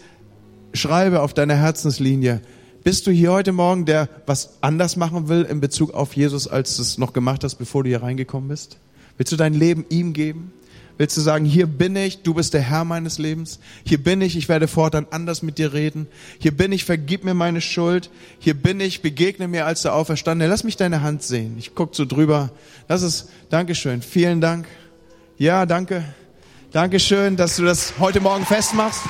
schreibe, 0.74 1.20
auf 1.20 1.34
deiner 1.34 1.54
Herzenslinie. 1.54 2.40
Bist 2.82 3.06
du 3.06 3.12
hier 3.12 3.30
heute 3.30 3.52
Morgen, 3.52 3.84
der 3.84 4.08
was 4.26 4.58
anders 4.60 4.96
machen 4.96 5.28
will 5.28 5.42
in 5.44 5.60
Bezug 5.60 5.94
auf 5.94 6.14
Jesus, 6.14 6.48
als 6.48 6.74
du 6.74 6.82
es 6.82 6.98
noch 6.98 7.12
gemacht 7.12 7.44
hast, 7.44 7.54
bevor 7.54 7.84
du 7.84 7.90
hier 7.90 8.02
reingekommen 8.02 8.48
bist? 8.48 8.78
Willst 9.18 9.30
du 9.30 9.36
dein 9.36 9.54
Leben 9.54 9.86
ihm 9.88 10.14
geben? 10.14 10.50
Willst 10.98 11.16
du 11.16 11.20
sagen, 11.20 11.44
hier 11.44 11.68
bin 11.68 11.94
ich, 11.94 12.22
du 12.22 12.34
bist 12.34 12.54
der 12.54 12.60
Herr 12.60 12.84
meines 12.84 13.18
Lebens. 13.18 13.60
Hier 13.84 14.02
bin 14.02 14.20
ich, 14.20 14.36
ich 14.36 14.48
werde 14.48 14.66
fortan 14.66 15.06
anders 15.12 15.42
mit 15.42 15.56
dir 15.56 15.72
reden. 15.72 16.08
Hier 16.40 16.50
bin 16.50 16.72
ich, 16.72 16.84
vergib 16.84 17.22
mir 17.24 17.34
meine 17.34 17.60
Schuld. 17.60 18.10
Hier 18.40 18.54
bin 18.54 18.80
ich, 18.80 19.00
begegne 19.00 19.46
mir 19.46 19.64
als 19.64 19.82
der 19.82 19.94
Auferstandene. 19.94 20.50
Lass 20.50 20.64
mich 20.64 20.76
deine 20.76 21.02
Hand 21.02 21.22
sehen. 21.22 21.54
Ich 21.56 21.76
guck 21.76 21.94
so 21.94 22.04
drüber. 22.04 22.50
Das 22.88 23.02
ist, 23.02 23.28
Dankeschön. 23.48 24.02
Vielen 24.02 24.40
Dank. 24.40 24.66
Ja, 25.38 25.66
danke. 25.66 26.02
Dankeschön, 26.72 27.36
dass 27.36 27.54
du 27.54 27.64
das 27.64 27.94
heute 28.00 28.20
Morgen 28.20 28.44
festmachst. 28.44 29.02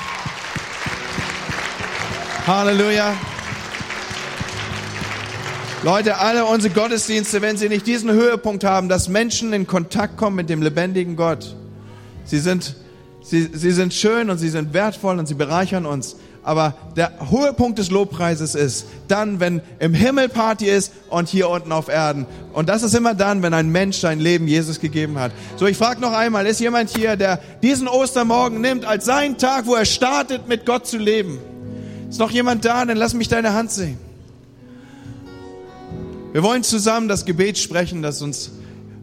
Halleluja. 2.47 3.17
Leute, 5.85 6.19
alle 6.19 6.45
unsere 6.45 6.75
Gottesdienste, 6.75 7.41
wenn 7.41 7.57
sie 7.57 7.71
nicht 7.71 7.87
diesen 7.87 8.11
Höhepunkt 8.11 8.65
haben, 8.65 8.91
dass 8.91 9.09
Menschen 9.09 9.55
in 9.55 9.67
Kontakt 9.67 10.19
kommen 10.19 10.37
mit 10.37 10.51
dem 10.51 10.61
lebendigen 10.61 11.17
Gott, 11.17 11.57
Sie 12.29 12.39
sind, 12.39 12.77
sie, 13.23 13.51
sie 13.53 13.73
sind 13.73 13.93
schön 13.93 14.31
und 14.31 14.39
sie 14.39 14.51
sind 14.51 14.73
wertvoll 14.73 15.19
und 15.19 15.27
sie 15.27 15.35
bereichern 15.35 15.87
uns. 15.87 16.17
Aber 16.45 16.75
der 16.97 17.13
hohe 17.31 17.53
Punkt 17.53 17.79
des 17.79 17.91
Lobpreises 17.91 18.55
ist 18.55 18.87
dann, 19.07 19.41
wenn 19.41 19.61
im 19.81 19.93
Himmel 19.93 20.29
Party 20.29 20.67
ist 20.67 20.93
und 21.11 21.29
hier 21.29 21.49
unten 21.51 21.73
auf 21.73 21.89
Erden. 21.89 22.27
Und 22.53 22.69
das 22.69 22.83
ist 22.83 22.95
immer 22.95 23.15
dann, 23.15 23.43
wenn 23.43 23.53
ein 23.53 23.71
Mensch 23.71 23.99
sein 23.99 24.19
Leben 24.21 24.49
Jesus 24.49 24.81
gegeben 24.81 25.19
hat. 25.19 25.33
So, 25.57 25.67
ich 25.67 25.77
frage 25.77 26.01
noch 26.01 26.13
einmal, 26.13 26.47
ist 26.47 26.61
jemand 26.61 26.89
hier, 26.89 27.17
der 27.17 27.41
diesen 27.63 27.89
Ostermorgen 27.89 28.61
nimmt 28.61 28.85
als 28.85 29.05
seinen 29.05 29.37
Tag, 29.37 29.67
wo 29.67 29.75
er 29.75 29.85
startet, 29.85 30.49
mit 30.49 30.65
Gott 30.65 30.87
zu 30.87 30.97
leben? 30.97 31.39
Ist 32.09 32.19
noch 32.19 32.31
jemand 32.31 32.65
da? 32.65 32.85
Dann 32.85 32.97
lass 32.97 33.13
mich 33.13 33.29
deine 33.29 33.53
Hand 33.53 33.71
sehen. 33.71 33.99
Wir 36.33 36.43
wollen 36.43 36.63
zusammen 36.63 37.09
das 37.09 37.25
Gebet 37.25 37.59
sprechen, 37.59 38.01
das 38.01 38.23
uns 38.23 38.53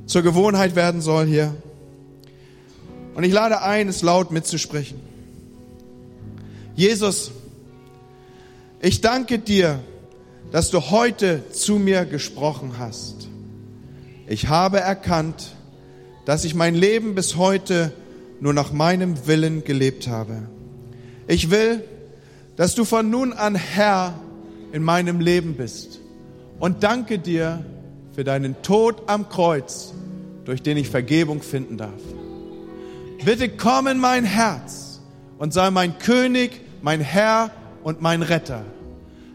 zur 0.05 0.21
Gewohnheit 0.21 0.75
werden 0.75 1.01
soll 1.01 1.25
hier. 1.25 1.53
Und 3.15 3.23
ich 3.23 3.31
lade 3.31 3.61
ein, 3.61 3.87
es 3.87 4.01
laut 4.01 4.31
mitzusprechen. 4.31 4.99
Jesus, 6.75 7.31
ich 8.81 8.99
danke 9.01 9.39
dir, 9.39 9.79
dass 10.51 10.69
du 10.69 10.91
heute 10.91 11.49
zu 11.51 11.79
mir 11.79 12.05
gesprochen 12.05 12.73
hast. 12.77 13.29
Ich 14.27 14.49
habe 14.49 14.79
erkannt, 14.79 15.55
dass 16.25 16.43
ich 16.43 16.55
mein 16.55 16.75
Leben 16.75 17.15
bis 17.15 17.37
heute 17.37 17.93
nur 18.41 18.53
nach 18.53 18.73
meinem 18.73 19.27
Willen 19.27 19.63
gelebt 19.63 20.07
habe. 20.07 20.43
Ich 21.27 21.49
will, 21.49 21.83
dass 22.57 22.75
du 22.75 22.83
von 22.83 23.09
nun 23.09 23.31
an 23.31 23.55
Herr 23.55 24.19
in 24.73 24.83
meinem 24.83 25.21
Leben 25.21 25.55
bist 25.55 26.01
und 26.59 26.83
danke 26.83 27.17
dir 27.17 27.63
für 28.13 28.25
deinen 28.25 28.61
Tod 28.61 29.03
am 29.07 29.29
Kreuz, 29.29 29.93
durch 30.43 30.61
den 30.61 30.77
ich 30.77 30.89
Vergebung 30.89 31.41
finden 31.41 31.77
darf. 31.77 32.01
Bitte 33.23 33.49
komm 33.49 33.87
in 33.87 33.97
mein 33.97 34.23
Herz 34.23 34.99
und 35.37 35.53
sei 35.53 35.71
mein 35.71 35.97
König, 35.99 36.61
mein 36.81 37.01
Herr 37.01 37.51
und 37.83 38.01
mein 38.01 38.21
Retter. 38.21 38.63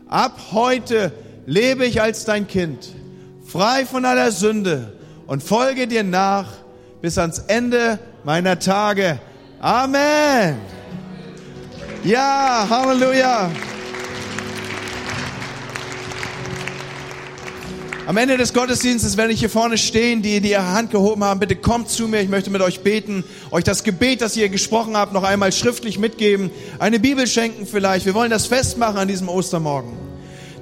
Ab 0.09 0.38
heute 0.53 1.12
lebe 1.47 1.85
ich 1.87 2.03
als 2.03 2.25
dein 2.25 2.47
Kind, 2.47 2.88
frei 3.45 3.87
von 3.87 4.05
aller 4.05 4.33
Sünde 4.33 4.93
und 5.27 5.43
folge 5.43 5.87
dir 5.87 6.05
nach 6.05 6.49
bis 7.01 7.19
ans 7.19 7.38
Ende 7.47 7.99
meiner 8.25 8.59
Tage. 8.59 9.19
Amen. 9.61 10.57
Ja, 12.05 12.66
Halleluja. 12.69 13.51
Am 18.11 18.16
Ende 18.16 18.37
des 18.37 18.53
Gottesdienstes 18.53 19.16
werde 19.16 19.33
ich 19.33 19.38
hier 19.38 19.49
vorne 19.49 19.79
stehen, 19.79 20.20
die, 20.20 20.40
die 20.40 20.51
ihre 20.51 20.73
Hand 20.73 20.90
gehoben 20.90 21.23
haben. 21.23 21.38
Bitte 21.38 21.55
kommt 21.55 21.88
zu 21.90 22.09
mir, 22.09 22.20
ich 22.20 22.29
möchte 22.29 22.51
mit 22.51 22.61
euch 22.61 22.81
beten, 22.81 23.23
euch 23.53 23.62
das 23.62 23.85
Gebet, 23.85 24.20
das 24.20 24.37
ihr 24.37 24.49
gesprochen 24.49 24.96
habt, 24.96 25.12
noch 25.12 25.23
einmal 25.23 25.53
schriftlich 25.53 25.96
mitgeben, 25.96 26.51
eine 26.81 26.99
Bibel 26.99 27.29
schenken 27.29 27.68
vielleicht. 27.68 28.07
Wir 28.07 28.14
wollen 28.14 28.33
das 28.33 28.46
festmachen 28.46 28.96
an 28.96 29.07
diesem 29.07 29.29
Ostermorgen. 29.29 29.92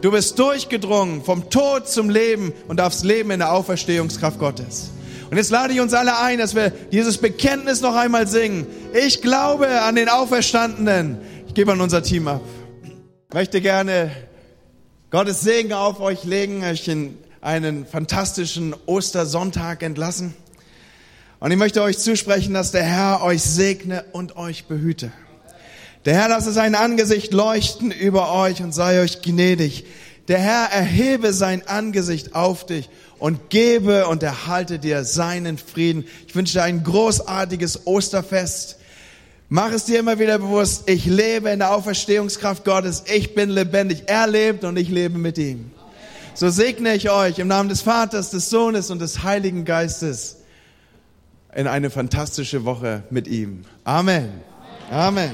Du 0.03 0.11
bist 0.11 0.39
durchgedrungen 0.39 1.25
vom 1.25 1.49
Tod 1.49 1.89
zum 1.89 2.11
Leben 2.11 2.53
und 2.69 2.77
darfst 2.77 3.03
leben 3.03 3.31
in 3.31 3.39
der 3.39 3.55
Auferstehungskraft 3.55 4.39
Gottes. 4.39 4.91
Und 5.31 5.39
jetzt 5.39 5.49
lade 5.49 5.73
ich 5.73 5.81
uns 5.81 5.95
alle 5.95 6.19
ein, 6.19 6.37
dass 6.37 6.55
wir 6.55 6.69
dieses 6.69 7.17
Bekenntnis 7.17 7.81
noch 7.81 7.97
einmal 7.97 8.29
singen. 8.29 8.67
Ich 8.93 9.23
glaube 9.23 9.81
an 9.81 9.95
den 9.95 10.11
Auferstandenen. 10.11 11.17
Ich 11.47 11.55
gebe 11.55 11.73
an 11.73 11.81
unser 11.81 12.03
Team 12.03 12.29
ab. 12.29 12.43
Ich 13.31 13.35
möchte 13.35 13.63
gerne 13.63 14.11
Gottes 15.11 15.41
Segen 15.41 15.73
auf 15.73 15.99
euch 16.01 16.25
legen, 16.25 16.63
euch 16.63 16.87
in 16.87 17.17
einen 17.41 17.87
fantastischen 17.87 18.75
Ostersonntag 18.87 19.83
entlassen. 19.83 20.35
Und 21.41 21.51
ich 21.51 21.57
möchte 21.57 21.83
euch 21.83 21.99
zusprechen, 21.99 22.55
dass 22.55 22.73
der 22.73 22.83
Herr 22.83 23.23
euch 23.23 23.43
segne 23.43 24.05
und 24.13 24.37
euch 24.37 24.65
behüte. 24.65 25.13
Der 26.05 26.15
Herr 26.15 26.29
lasse 26.29 26.53
sein 26.53 26.75
Angesicht 26.75 27.33
leuchten 27.33 27.91
über 27.91 28.33
euch 28.33 28.63
und 28.63 28.73
sei 28.73 29.01
euch 29.01 29.23
gnädig. 29.23 29.85
Der 30.29 30.39
Herr 30.39 30.71
erhebe 30.73 31.33
sein 31.33 31.67
Angesicht 31.67 32.35
auf 32.35 32.67
dich 32.67 32.89
und 33.19 33.51
gebe 33.51 34.07
und 34.09 34.23
erhalte 34.23 34.79
dir 34.79 35.05
seinen 35.05 35.59
Frieden. 35.59 36.05
Ich 36.27 36.35
wünsche 36.35 36.55
dir 36.55 36.65
ein 36.65 36.85
großartiges 36.85 37.87
Osterfest. 37.87 38.77
Mach 39.49 39.73
es 39.73 39.87
dir 39.87 39.99
immer 39.99 40.19
wieder 40.19 40.39
bewusst, 40.39 40.91
ich 40.91 41.07
lebe 41.07 41.49
in 41.49 41.61
der 41.61 41.75
Auferstehungskraft 41.75 42.67
Gottes, 42.67 43.05
ich 43.13 43.35
bin 43.35 43.49
lebendig, 43.49 44.03
er 44.07 44.27
lebt 44.27 44.65
und 44.65 44.77
ich 44.77 44.91
lebe 44.91 45.19
mit 45.19 45.39
ihm. 45.39 45.71
So 46.39 46.51
segne 46.51 46.95
ich 46.95 47.11
euch 47.11 47.41
im 47.41 47.49
Namen 47.49 47.69
des 47.69 47.81
Vaters, 47.81 48.31
des 48.31 48.49
Sohnes 48.49 48.93
und 48.93 49.01
des 49.01 49.25
Heiligen 49.25 49.65
Geistes 49.65 50.37
in 51.53 51.67
eine 51.67 51.91
fantastische 51.91 52.65
Woche 52.65 53.03
mit 53.11 53.27
ihm. 53.27 53.65
Amen. 53.83 54.31
Amen. 54.89 55.33